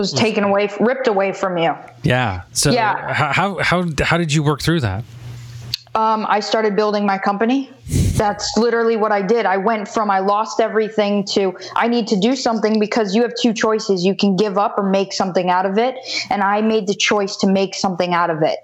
was, 0.00 0.12
taken 0.12 0.44
away, 0.44 0.68
ripped 0.80 1.06
away 1.06 1.32
from 1.32 1.58
you. 1.58 1.74
Yeah. 2.02 2.42
So 2.52 2.70
yeah. 2.70 3.12
how 3.12 3.58
how 3.58 3.86
how 4.00 4.18
did 4.18 4.32
you 4.32 4.42
work 4.42 4.62
through 4.62 4.80
that? 4.80 5.04
Um, 5.92 6.24
I 6.28 6.38
started 6.38 6.76
building 6.76 7.04
my 7.04 7.18
company. 7.18 7.68
That's 8.12 8.56
literally 8.56 8.96
what 8.96 9.10
I 9.10 9.22
did. 9.22 9.44
I 9.44 9.56
went 9.56 9.88
from 9.88 10.08
I 10.08 10.20
lost 10.20 10.60
everything 10.60 11.24
to 11.32 11.56
I 11.74 11.88
need 11.88 12.06
to 12.08 12.20
do 12.20 12.36
something 12.36 12.78
because 12.78 13.12
you 13.12 13.22
have 13.22 13.32
two 13.34 13.52
choices. 13.52 14.04
You 14.04 14.14
can 14.14 14.36
give 14.36 14.56
up 14.56 14.78
or 14.78 14.88
make 14.88 15.12
something 15.12 15.50
out 15.50 15.66
of 15.66 15.78
it. 15.78 15.96
And 16.30 16.42
I 16.42 16.60
made 16.60 16.86
the 16.86 16.94
choice 16.94 17.34
to 17.38 17.48
make 17.50 17.74
something 17.74 18.14
out 18.14 18.30
of 18.30 18.42
it. 18.42 18.58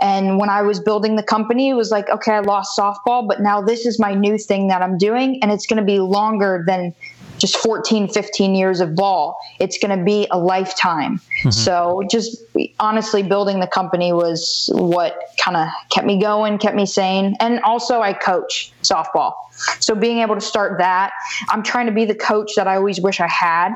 And 0.00 0.38
when 0.40 0.48
I 0.48 0.62
was 0.62 0.80
building 0.80 1.14
the 1.14 1.22
company, 1.22 1.68
it 1.68 1.74
was 1.74 1.92
like, 1.92 2.08
okay, 2.08 2.32
I 2.32 2.40
lost 2.40 2.76
softball, 2.76 3.28
but 3.28 3.40
now 3.40 3.62
this 3.62 3.86
is 3.86 4.00
my 4.00 4.14
new 4.14 4.36
thing 4.36 4.66
that 4.68 4.82
I'm 4.82 4.98
doing. 4.98 5.38
And 5.40 5.52
it's 5.52 5.66
going 5.66 5.78
to 5.78 5.86
be 5.86 6.00
longer 6.00 6.64
than 6.66 6.94
just 7.42 7.56
14, 7.56 8.06
15 8.06 8.54
years 8.54 8.78
of 8.78 8.94
ball. 8.94 9.36
It's 9.58 9.76
going 9.76 9.98
to 9.98 10.04
be 10.04 10.28
a 10.30 10.38
lifetime. 10.38 11.18
Mm-hmm. 11.18 11.50
So 11.50 12.04
just 12.08 12.40
honestly, 12.78 13.24
building 13.24 13.58
the 13.58 13.66
company 13.66 14.12
was 14.12 14.70
what 14.72 15.18
kind 15.40 15.56
of 15.56 15.66
kept 15.90 16.06
me 16.06 16.20
going, 16.20 16.58
kept 16.58 16.76
me 16.76 16.86
sane. 16.86 17.34
And 17.40 17.58
also, 17.62 18.00
I 18.00 18.12
coach 18.12 18.72
softball. 18.84 19.34
So 19.80 19.96
being 19.96 20.18
able 20.18 20.36
to 20.36 20.40
start 20.40 20.78
that, 20.78 21.10
I'm 21.48 21.64
trying 21.64 21.86
to 21.86 21.92
be 21.92 22.04
the 22.04 22.14
coach 22.14 22.52
that 22.54 22.68
I 22.68 22.76
always 22.76 23.00
wish 23.00 23.18
I 23.18 23.26
had 23.26 23.74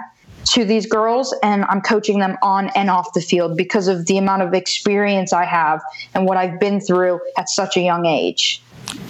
to 0.52 0.64
these 0.64 0.86
girls 0.86 1.34
and 1.42 1.64
I'm 1.64 1.80
coaching 1.80 2.20
them 2.20 2.36
on 2.42 2.70
and 2.76 2.88
off 2.88 3.14
the 3.14 3.20
field 3.20 3.56
because 3.56 3.88
of 3.88 4.06
the 4.06 4.16
amount 4.16 4.42
of 4.42 4.54
experience 4.54 5.32
I 5.32 5.44
have 5.44 5.82
and 6.14 6.24
what 6.24 6.36
I've 6.36 6.60
been 6.60 6.80
through 6.80 7.18
at 7.36 7.48
such 7.48 7.76
a 7.76 7.80
young 7.80 8.06
age. 8.06 8.62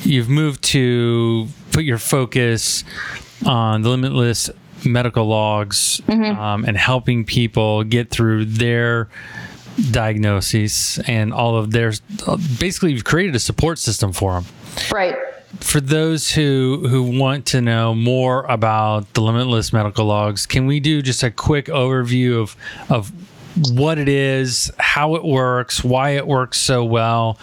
You've 0.02 0.30
moved 0.30 0.64
to 0.64 1.46
put 1.72 1.84
your 1.84 1.98
focus 1.98 2.84
on 3.46 3.82
the 3.82 3.88
limitless 3.88 4.50
medical 4.84 5.26
logs 5.26 6.00
mm-hmm. 6.06 6.38
um, 6.38 6.64
and 6.64 6.76
helping 6.76 7.24
people 7.24 7.84
get 7.84 8.10
through 8.10 8.44
their 8.44 9.08
diagnoses 9.90 10.98
and 11.06 11.32
all 11.32 11.56
of 11.56 11.70
their 11.70 11.92
basically 12.58 12.92
you've 12.92 13.04
created 13.04 13.34
a 13.34 13.38
support 13.38 13.78
system 13.78 14.12
for 14.12 14.34
them 14.34 14.44
right 14.90 15.16
for 15.60 15.80
those 15.80 16.32
who 16.32 16.86
who 16.88 17.18
want 17.18 17.46
to 17.46 17.60
know 17.60 17.94
more 17.94 18.44
about 18.44 19.12
the 19.14 19.20
limitless 19.20 19.72
medical 19.72 20.06
logs 20.06 20.46
can 20.46 20.66
we 20.66 20.80
do 20.80 21.02
just 21.02 21.22
a 21.22 21.30
quick 21.30 21.66
overview 21.66 22.40
of 22.40 22.56
of 22.90 23.12
what 23.72 23.98
it 23.98 24.08
is, 24.08 24.70
how 24.78 25.14
it 25.16 25.24
works, 25.24 25.82
why 25.82 26.10
it 26.10 26.26
works 26.26 26.58
so 26.58 26.84
well, 26.84 27.38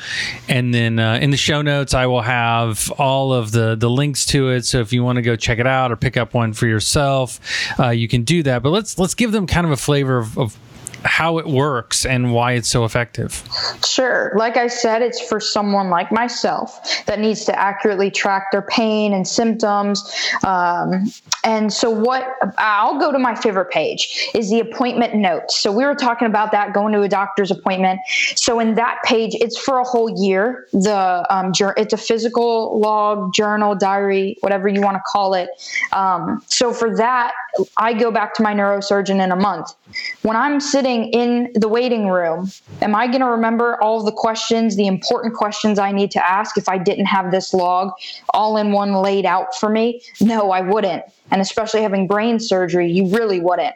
and 0.48 0.74
then 0.74 1.00
uh, 1.00 1.16
in 1.16 1.32
the 1.32 1.38
show 1.38 1.62
notes 1.62 1.94
I 1.94 2.06
will 2.06 2.22
have 2.22 2.92
all 2.98 3.34
of 3.34 3.52
the 3.52 3.76
the 3.76 3.90
links 3.90 4.26
to 4.28 4.50
it. 4.50 4.66
So 4.66 4.80
if 4.80 4.94
you 4.94 5.04
want 5.04 5.18
to 5.18 5.22
go 5.22 5.36
check 5.36 5.60
it 5.60 5.68
out 5.68 5.92
or 5.92 5.96
pick 5.96 6.18
up 6.18 6.34
one 6.34 6.54
for 6.54 6.68
yourself, 6.68 7.40
uh, 7.80 7.90
you 7.90 8.08
can 8.08 8.24
do 8.24 8.44
that. 8.44 8.64
But 8.64 8.70
let's 8.70 8.98
let's 9.00 9.16
give 9.16 9.32
them 9.32 9.48
kind 9.48 9.66
of 9.66 9.72
a 9.72 9.78
flavor 9.78 10.18
of, 10.18 10.38
of 10.38 10.58
how 11.04 11.38
it 11.38 11.46
works 11.46 12.06
and 12.06 12.34
why 12.34 12.54
it's 12.54 12.70
so 12.70 12.86
effective. 12.86 13.44
Sure. 13.86 14.34
Like 14.38 14.58
I 14.58 14.68
said, 14.68 15.02
it's 15.02 15.20
for 15.20 15.40
someone 15.40 15.90
like 15.90 16.12
myself 16.12 17.06
that 17.06 17.20
needs 17.20 17.46
to 17.46 17.60
accurately 17.60 18.10
track 18.10 18.52
their 18.52 18.62
pain 18.62 19.14
and 19.14 19.28
symptoms. 19.28 20.02
Um, 20.46 21.12
and 21.44 21.74
so, 21.74 21.90
what 21.90 22.36
I'll 22.58 23.00
go 23.00 23.12
to 23.12 23.20
my 23.20 23.36
favorite 23.36 23.70
page 23.70 24.30
is 24.34 24.50
the 24.50 24.60
appointment 24.60 25.16
notes. 25.16 25.60
So, 25.60 25.72
we 25.72 25.84
were 25.84 25.96
talking 25.96 26.28
about 26.28 26.52
that 26.54 26.74
going 26.74 26.94
to 26.94 27.02
a 27.02 27.10
doctor's 27.10 27.52
appointment. 27.52 28.00
So, 28.36 28.60
in 28.60 28.76
that 28.76 29.00
page, 29.04 29.36
it's 29.36 29.58
for 29.58 29.80
a 29.80 29.84
whole 29.84 30.10
year. 30.24 30.68
The 30.72 31.26
um, 31.30 31.52
it's 31.78 31.94
a 31.94 31.98
physical 31.98 32.80
log, 32.80 33.34
journal, 33.34 33.76
diary, 33.76 34.38
whatever 34.40 34.70
you 34.70 34.82
want 34.82 34.96
to 34.96 35.04
call 35.06 35.34
it. 35.34 35.50
Um, 35.92 36.42
so, 36.48 36.72
for 36.72 36.96
that, 36.96 37.34
I 37.78 37.94
go 37.94 38.10
back 38.10 38.34
to 38.36 38.44
my 38.44 38.54
neurosurgeon 38.54 39.22
in 39.24 39.32
a 39.32 39.36
month. 39.36 39.76
When 40.22 40.36
I'm 40.36 40.60
sitting 40.60 41.10
in 41.10 41.52
the 41.54 41.68
waiting 41.68 42.08
room, 42.08 42.50
am 42.82 42.96
I 42.96 43.08
going 43.08 43.20
to 43.20 43.28
remember 43.28 43.82
all 43.82 44.02
the 44.04 44.12
questions, 44.12 44.76
the 44.76 44.88
important 44.88 45.36
questions 45.36 45.78
I 45.78 45.92
need 45.92 46.12
to 46.12 46.32
ask 46.32 46.58
if 46.58 46.68
I 46.68 46.78
didn't 46.78 47.06
have 47.06 47.32
this 47.32 47.54
log 47.54 47.92
all 48.34 48.58
in 48.58 48.72
one 48.72 48.94
laid 48.94 49.26
out 49.26 49.56
for 49.56 49.70
me? 49.70 50.02
No, 50.20 50.52
I 50.52 50.62
wouldn't. 50.62 51.04
And 51.34 51.42
especially 51.42 51.82
having 51.82 52.08
brain 52.08 52.40
surgery, 52.40 52.90
you 52.90 53.08
really 53.08 53.40
wouldn't. 53.42 53.76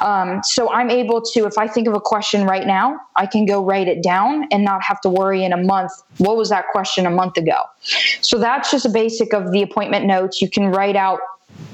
Um, 0.00 0.42
so 0.44 0.70
I'm 0.70 0.90
able 0.90 1.22
to, 1.22 1.46
if 1.46 1.56
I 1.56 1.66
think 1.66 1.88
of 1.88 1.94
a 1.94 2.00
question 2.00 2.44
right 2.44 2.66
now, 2.66 3.00
I 3.16 3.26
can 3.26 3.46
go 3.46 3.64
write 3.64 3.88
it 3.88 4.02
down 4.02 4.46
and 4.52 4.64
not 4.64 4.82
have 4.82 5.00
to 5.00 5.08
worry 5.08 5.44
in 5.44 5.52
a 5.52 5.56
month. 5.56 5.92
What 6.18 6.36
was 6.36 6.50
that 6.50 6.66
question 6.72 7.06
a 7.06 7.10
month 7.10 7.38
ago? 7.38 7.62
So 8.20 8.38
that's 8.38 8.70
just 8.70 8.84
a 8.84 8.90
basic 8.90 9.32
of 9.32 9.50
the 9.50 9.62
appointment 9.62 10.04
notes. 10.04 10.42
You 10.42 10.50
can 10.50 10.66
write 10.66 10.94
out 10.94 11.20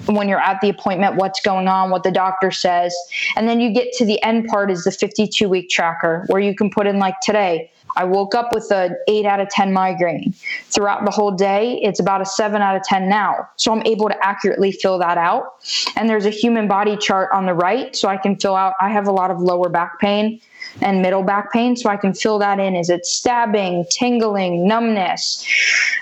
when 0.07 0.29
you're 0.29 0.41
at 0.41 0.61
the 0.61 0.69
appointment 0.69 1.17
what's 1.17 1.41
going 1.41 1.69
on 1.69 1.91
what 1.91 2.03
the 2.03 2.11
doctor 2.11 2.51
says 2.51 2.95
and 3.37 3.49
then 3.49 3.61
you 3.61 3.73
get 3.73 3.93
to 3.93 4.05
the 4.05 4.23
end 4.23 4.47
part 4.49 4.71
is 4.71 4.85
the 4.85 4.91
52 4.91 5.49
week 5.49 5.69
tracker 5.71 6.25
where 6.29 6.41
you 6.41 6.55
can 6.55 6.71
put 6.71 6.87
in 6.87 6.99
like 6.99 7.15
today 7.23 7.71
i 7.97 8.05
woke 8.05 8.35
up 8.35 8.53
with 8.53 8.71
an 8.71 8.97
8 9.09 9.27
out 9.27 9.41
of 9.41 9.49
10 9.49 9.73
migraine. 9.73 10.35
Throughout 10.67 11.05
the 11.05 11.11
whole 11.11 11.33
day 11.33 11.81
it's 11.83 12.01
about 12.01 12.21
a 12.21 12.27
7 12.27 12.61
out 12.61 12.77
of 12.77 12.83
10 12.83 13.09
now. 13.09 13.49
So 13.57 13.73
i'm 13.73 13.83
able 13.87 14.09
to 14.09 14.25
accurately 14.25 14.73
fill 14.73 14.99
that 14.99 15.19
out. 15.19 15.55
And 15.97 16.09
there's 16.09 16.27
a 16.27 16.31
human 16.31 16.69
body 16.69 16.97
chart 16.97 17.31
on 17.33 17.47
the 17.47 17.55
right 17.55 17.95
so 17.95 18.09
i 18.09 18.17
can 18.17 18.37
fill 18.37 18.57
out 18.57 18.75
i 18.81 18.89
have 18.89 19.07
a 19.07 19.13
lot 19.13 19.31
of 19.31 19.41
lower 19.41 19.69
back 19.69 19.99
pain 20.01 20.41
and 20.81 21.03
middle 21.03 21.23
back 21.23 21.53
pain 21.53 21.77
so 21.77 21.89
i 21.89 21.97
can 21.97 22.15
fill 22.15 22.39
that 22.39 22.59
in. 22.59 22.77
Is 22.77 22.91
it 22.91 23.07
stabbing 23.07 23.87
tingling 23.91 24.67
numbness? 24.67 25.45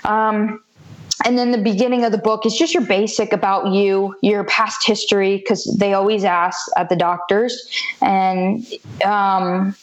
Um, 0.03 0.61
and 1.25 1.37
then 1.37 1.51
the 1.51 1.57
beginning 1.57 2.05
of 2.05 2.11
the 2.11 2.17
book 2.17 2.45
is 2.45 2.55
just 2.55 2.73
your 2.73 2.85
basic 2.85 3.33
about 3.33 3.73
you, 3.73 4.15
your 4.21 4.45
past 4.45 4.85
history, 4.85 5.37
because 5.37 5.65
they 5.77 5.93
always 5.93 6.23
ask 6.23 6.57
at 6.77 6.87
the 6.87 6.95
doctors, 6.95 7.69
and 8.01 8.65
um, 9.03 9.75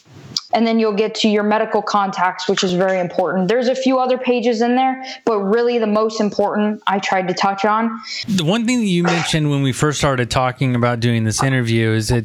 and 0.56 0.66
then 0.66 0.78
you'll 0.78 0.94
get 0.94 1.14
to 1.14 1.28
your 1.28 1.42
medical 1.42 1.82
contacts, 1.82 2.48
which 2.48 2.64
is 2.64 2.72
very 2.72 2.98
important. 2.98 3.46
There's 3.46 3.68
a 3.68 3.74
few 3.74 3.98
other 3.98 4.16
pages 4.16 4.62
in 4.62 4.74
there, 4.74 5.04
but 5.26 5.38
really 5.40 5.78
the 5.78 5.86
most 5.86 6.18
important 6.18 6.82
I 6.86 6.98
tried 6.98 7.28
to 7.28 7.34
touch 7.34 7.66
on. 7.66 8.00
The 8.26 8.42
one 8.42 8.64
thing 8.64 8.80
that 8.80 8.86
you 8.86 9.02
mentioned 9.02 9.50
when 9.50 9.62
we 9.62 9.72
first 9.72 9.98
started 9.98 10.30
talking 10.30 10.74
about 10.74 11.00
doing 11.00 11.24
this 11.24 11.42
interview 11.42 11.90
is 11.90 12.08
that 12.08 12.24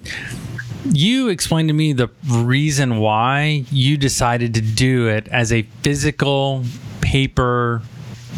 you 0.85 1.27
explained 1.27 1.67
to 1.67 1.73
me 1.73 1.91
the 1.91 2.07
reason 2.29 2.99
why 2.99 3.65
you 3.69 3.97
decided 3.97 4.53
to 4.53 4.61
do 4.61 5.09
it 5.09 5.27
as 5.27 5.51
a 5.51 5.63
physical 5.83 6.63
paper 7.01 7.81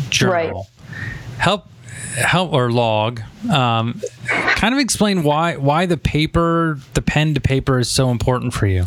journal. 0.10 0.68
Right. 0.90 1.38
Help 1.38 1.68
help 2.16 2.54
or 2.54 2.72
log 2.72 3.22
um, 3.50 4.00
kind 4.28 4.74
of 4.74 4.80
explain 4.80 5.24
why 5.24 5.56
why 5.56 5.86
the 5.86 5.98
paper 5.98 6.78
the 6.94 7.02
pen 7.02 7.34
to 7.34 7.42
paper 7.42 7.80
is 7.80 7.90
so 7.90 8.12
important 8.12 8.54
for 8.54 8.68
you 8.68 8.86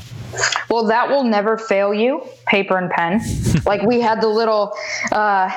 well 0.68 0.85
that 0.85 1.09
will 1.09 1.25
never 1.25 1.57
fail 1.59 1.92
you 1.92 2.22
paper 2.46 2.77
and 2.79 2.90
pen. 2.90 3.20
Like 3.66 3.83
we 3.83 4.01
had 4.01 4.20
the 4.20 4.29
little 4.29 4.77
uh, 5.11 5.51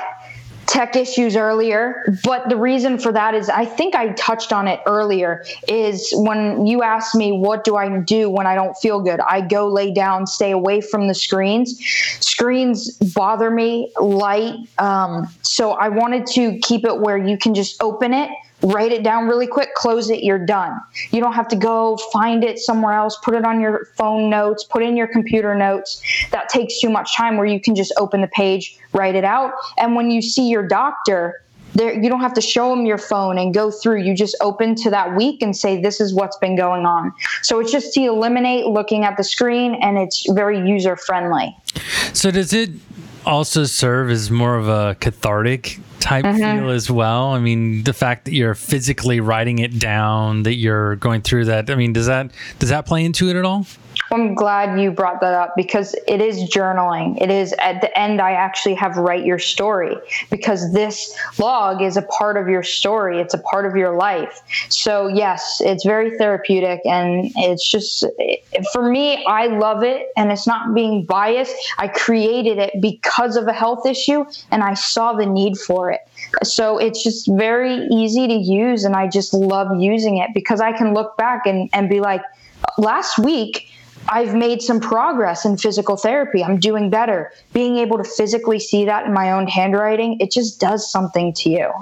tech 0.70 0.94
issues 0.94 1.34
earlier 1.34 2.16
but 2.22 2.48
the 2.48 2.56
reason 2.56 2.96
for 2.96 3.10
that 3.10 3.34
is 3.34 3.48
i 3.48 3.64
think 3.64 3.96
i 3.96 4.12
touched 4.12 4.52
on 4.52 4.68
it 4.68 4.78
earlier 4.86 5.44
is 5.66 6.12
when 6.14 6.64
you 6.64 6.80
asked 6.84 7.16
me 7.16 7.32
what 7.32 7.64
do 7.64 7.74
i 7.74 7.98
do 8.02 8.30
when 8.30 8.46
i 8.46 8.54
don't 8.54 8.74
feel 8.74 9.00
good? 9.00 9.18
I 9.18 9.40
go 9.40 9.68
lay 9.68 9.92
down 9.92 10.28
stay 10.28 10.52
away 10.52 10.80
from 10.80 11.08
the 11.08 11.14
screens. 11.14 11.76
Screens 12.20 12.92
bother 13.14 13.50
me 13.50 13.92
light 14.00 14.54
um, 14.78 15.28
so 15.42 15.72
i 15.72 15.88
wanted 15.88 16.24
to 16.26 16.56
keep 16.60 16.84
it 16.84 17.00
where 17.00 17.18
you 17.18 17.36
can 17.36 17.52
just 17.52 17.82
open 17.82 18.14
it 18.14 18.30
write 18.62 18.92
it 18.92 19.02
down 19.02 19.26
really 19.26 19.46
quick, 19.46 19.74
close 19.74 20.10
it, 20.10 20.22
you're 20.22 20.44
done. 20.44 20.78
You 21.10 21.20
don't 21.20 21.32
have 21.32 21.48
to 21.48 21.56
go 21.56 21.96
find 22.12 22.44
it 22.44 22.58
somewhere 22.58 22.92
else, 22.92 23.18
put 23.22 23.34
it 23.34 23.44
on 23.44 23.60
your 23.60 23.86
phone 23.96 24.30
notes, 24.30 24.64
put 24.64 24.82
in 24.82 24.96
your 24.96 25.06
computer 25.06 25.54
notes. 25.54 26.02
That 26.30 26.48
takes 26.48 26.80
too 26.80 26.90
much 26.90 27.16
time 27.16 27.36
where 27.36 27.46
you 27.46 27.60
can 27.60 27.74
just 27.74 27.92
open 27.96 28.20
the 28.20 28.28
page, 28.28 28.78
write 28.92 29.14
it 29.14 29.24
out. 29.24 29.52
And 29.78 29.94
when 29.94 30.10
you 30.10 30.22
see 30.22 30.48
your 30.48 30.66
doctor, 30.66 31.42
there 31.74 31.94
you 31.94 32.08
don't 32.08 32.20
have 32.20 32.34
to 32.34 32.40
show 32.40 32.70
them 32.70 32.84
your 32.84 32.98
phone 32.98 33.38
and 33.38 33.54
go 33.54 33.70
through. 33.70 34.02
You 34.02 34.14
just 34.14 34.36
open 34.40 34.74
to 34.76 34.90
that 34.90 35.16
week 35.16 35.40
and 35.40 35.56
say 35.56 35.80
this 35.80 36.00
is 36.00 36.12
what's 36.12 36.36
been 36.38 36.56
going 36.56 36.84
on. 36.84 37.12
So 37.42 37.60
it's 37.60 37.70
just 37.70 37.94
to 37.94 38.00
eliminate 38.00 38.66
looking 38.66 39.04
at 39.04 39.16
the 39.16 39.24
screen 39.24 39.76
and 39.80 39.96
it's 39.96 40.28
very 40.30 40.58
user 40.68 40.96
friendly. 40.96 41.56
So 42.12 42.30
does 42.30 42.52
it 42.52 42.70
also 43.26 43.64
serve 43.64 44.10
as 44.10 44.30
more 44.30 44.56
of 44.56 44.68
a 44.68 44.96
cathartic 45.00 45.78
type 46.00 46.24
mm-hmm. 46.24 46.60
feel 46.60 46.70
as 46.70 46.90
well. 46.90 47.28
I 47.28 47.38
mean, 47.38 47.84
the 47.84 47.92
fact 47.92 48.24
that 48.24 48.34
you're 48.34 48.54
physically 48.54 49.20
writing 49.20 49.58
it 49.58 49.78
down, 49.78 50.44
that 50.44 50.54
you're 50.54 50.96
going 50.96 51.22
through 51.22 51.46
that. 51.46 51.70
I 51.70 51.74
mean, 51.74 51.92
does 51.92 52.06
that 52.06 52.30
does 52.58 52.70
that 52.70 52.86
play 52.86 53.04
into 53.04 53.28
it 53.28 53.36
at 53.36 53.44
all? 53.44 53.66
I'm 54.12 54.34
glad 54.34 54.80
you 54.80 54.90
brought 54.90 55.20
that 55.20 55.34
up 55.34 55.54
because 55.56 55.94
it 56.08 56.20
is 56.20 56.50
journaling. 56.50 57.20
It 57.20 57.30
is 57.30 57.52
at 57.60 57.80
the 57.80 57.96
end, 57.96 58.20
I 58.20 58.32
actually 58.32 58.74
have 58.74 58.96
write 58.96 59.24
your 59.24 59.38
story 59.38 59.96
because 60.30 60.72
this 60.72 61.16
log 61.38 61.80
is 61.80 61.96
a 61.96 62.02
part 62.02 62.36
of 62.36 62.48
your 62.48 62.64
story. 62.64 63.20
It's 63.20 63.34
a 63.34 63.38
part 63.38 63.66
of 63.66 63.76
your 63.76 63.94
life. 63.94 64.40
So, 64.68 65.06
yes, 65.06 65.60
it's 65.60 65.84
very 65.84 66.18
therapeutic. 66.18 66.80
And 66.84 67.30
it's 67.36 67.70
just, 67.70 68.04
for 68.72 68.90
me, 68.90 69.24
I 69.26 69.46
love 69.46 69.84
it. 69.84 70.08
And 70.16 70.32
it's 70.32 70.46
not 70.46 70.74
being 70.74 71.04
biased. 71.04 71.54
I 71.78 71.86
created 71.86 72.58
it 72.58 72.80
because 72.80 73.36
of 73.36 73.46
a 73.46 73.52
health 73.52 73.86
issue 73.86 74.24
and 74.50 74.64
I 74.64 74.74
saw 74.74 75.12
the 75.12 75.26
need 75.26 75.56
for 75.56 75.92
it. 75.92 76.00
So, 76.42 76.78
it's 76.78 77.04
just 77.04 77.28
very 77.28 77.86
easy 77.92 78.26
to 78.26 78.34
use. 78.34 78.82
And 78.82 78.96
I 78.96 79.06
just 79.06 79.32
love 79.32 79.80
using 79.80 80.18
it 80.18 80.30
because 80.34 80.60
I 80.60 80.72
can 80.72 80.94
look 80.94 81.16
back 81.16 81.46
and, 81.46 81.70
and 81.72 81.88
be 81.88 82.00
like, 82.00 82.22
last 82.76 83.18
week, 83.18 83.68
I've 84.08 84.34
made 84.34 84.62
some 84.62 84.80
progress 84.80 85.44
in 85.44 85.56
physical 85.56 85.96
therapy. 85.96 86.42
I'm 86.42 86.58
doing 86.58 86.90
better. 86.90 87.32
Being 87.52 87.76
able 87.76 87.98
to 87.98 88.04
physically 88.04 88.58
see 88.58 88.84
that 88.86 89.06
in 89.06 89.12
my 89.12 89.32
own 89.32 89.46
handwriting, 89.46 90.18
it 90.20 90.32
just 90.32 90.60
does 90.60 90.90
something 90.90 91.32
to 91.34 91.50
you. 91.50 91.72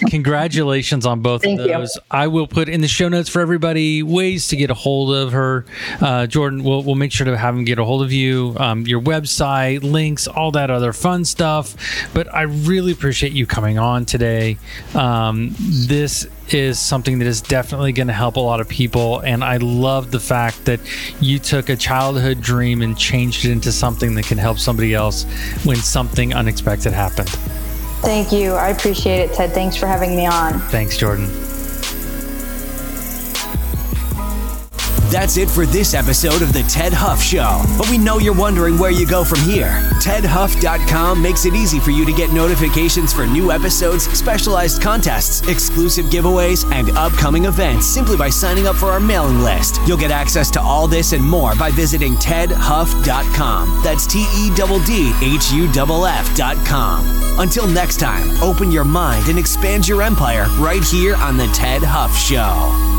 Congratulations 0.10 1.06
on 1.06 1.21
both 1.21 1.43
Thank 1.43 1.60
of 1.60 1.67
those. 1.67 1.95
You. 1.95 2.02
I 2.10 2.28
will 2.28 2.48
put 2.48 2.69
in 2.69 2.82
the 2.82 2.88
show 2.88 3.10
notes 3.10 3.28
for 3.28 3.41
everybody 3.41 4.02
ways 4.02 4.48
to 4.50 4.56
get 4.56 4.69
a 4.69 4.74
hold 4.74 5.13
of 5.13 5.34
her. 5.34 5.65
Uh, 6.00 6.28
Jordan, 6.28 6.63
we'll, 6.63 6.84
we'll 6.84 6.95
make 6.95 7.12
sure 7.12 7.26
to 7.26 7.38
have 7.38 7.56
them 7.56 7.65
get 7.65 7.80
a 7.80 7.84
hold 7.86 8.02
of 8.02 8.12
you, 8.12 8.56
um, 8.60 8.88
your 8.88 9.02
website, 9.02 9.84
links, 9.84 10.28
all 10.28 10.52
that 10.52 10.71
other 10.71 10.93
fun 10.93 11.26
stuff. 11.26 11.76
But 12.13 12.34
I 12.34 12.43
really 12.43 12.93
appreciate 12.93 13.34
you 13.34 13.45
coming 13.45 13.78
on 13.78 14.06
today. 14.06 14.58
Um, 14.93 15.54
this 15.60 16.28
is 16.49 16.79
something 16.79 17.19
that 17.19 17.27
is 17.27 17.41
definitely 17.41 17.91
going 17.91 18.08
to 18.08 18.13
help 18.13 18.36
a 18.36 18.39
lot 18.39 18.60
of 18.60 18.69
people. 18.69 19.19
And 19.19 19.43
I 19.43 19.58
love 19.58 20.12
the 20.12 20.19
fact 20.19 20.65
that 20.65 20.79
you 21.19 21.39
took 21.39 21.69
a 21.69 21.75
childhood 21.75 22.41
dream 22.41 22.81
and 22.81 22.97
changed 22.97 23.45
it 23.45 23.51
into 23.51 23.71
something 23.71 24.15
that 24.15 24.25
can 24.25 24.38
help 24.38 24.60
somebody 24.60 24.93
else 24.93 25.23
when 25.63 25.77
something 25.77 26.34
unexpected 26.34 26.93
happened. 26.93 27.29
Thank 28.01 28.31
you. 28.31 28.53
I 28.53 28.69
appreciate 28.69 29.19
it, 29.19 29.31
Tedd. 29.31 29.51
Thanks 29.51 29.75
for 29.75 29.88
having 29.88 30.15
me 30.15 30.27
on. 30.27 30.60
Thanks, 30.69 30.97
Jordan. 30.97 31.44
That's 35.15 35.38
it 35.38 35.49
for 35.49 35.65
this 35.65 35.93
episode 35.93 36.41
of 36.41 36.51
The 36.51 36.60
Tedd 36.60 36.91
Huff 36.91 37.23
Show. 37.23 37.63
But 37.78 37.89
we 37.89 37.97
know 37.97 38.17
you're 38.17 38.36
wondering 38.36 38.78
where 38.78 38.91
you 38.91 39.08
go 39.08 39.23
from 39.23 39.39
here. 39.39 39.69
TeddHuff.com 40.04 41.21
makes 41.21 41.45
it 41.45 41.54
easy 41.54 41.80
for 41.80 41.91
you 41.91 42.06
to 42.06 42.12
get 42.12 42.34
notifications 42.34 43.13
for 43.13 43.25
new 43.25 43.49
episodes, 43.49 44.10
specialized 44.12 44.82
contests, 44.82 45.47
exclusive 45.47 46.08
giveaways, 46.08 46.69
and 46.73 46.89
upcoming 46.97 47.45
events 47.45 47.86
simply 47.86 48.17
by 48.17 48.30
signing 48.30 48.67
up 48.67 48.75
for 48.75 48.88
our 48.88 48.99
mailing 48.99 49.39
list. 49.39 49.80
You'll 49.88 49.95
get 49.97 50.12
access 50.12 50.51
to 50.51 50.60
all 50.60 50.86
this 50.86 51.13
and 51.13 51.23
more 51.23 51.56
by 51.56 51.71
visiting 51.71 52.15
TeddHuff.com. 52.15 53.84
That's 53.86 54.06
T 54.06 54.19
E 54.36 54.54
D 54.54 54.86
D 54.86 55.13
H 55.21 55.49
U 55.54 55.69
F 56.06 56.39
F.com. 56.39 57.39
Until 57.39 57.67
next 57.67 58.01
time, 58.01 58.30
open 58.43 58.69
your 58.69 58.84
mind 58.84 59.30
and 59.30 59.39
expand 59.39 59.88
your 59.88 60.01
empire 60.01 60.47
right 60.60 60.84
here 60.84 61.15
on 61.15 61.38
The 61.38 61.47
Tedd 61.47 61.84
Huff 61.84 62.13
Show. 62.17 62.94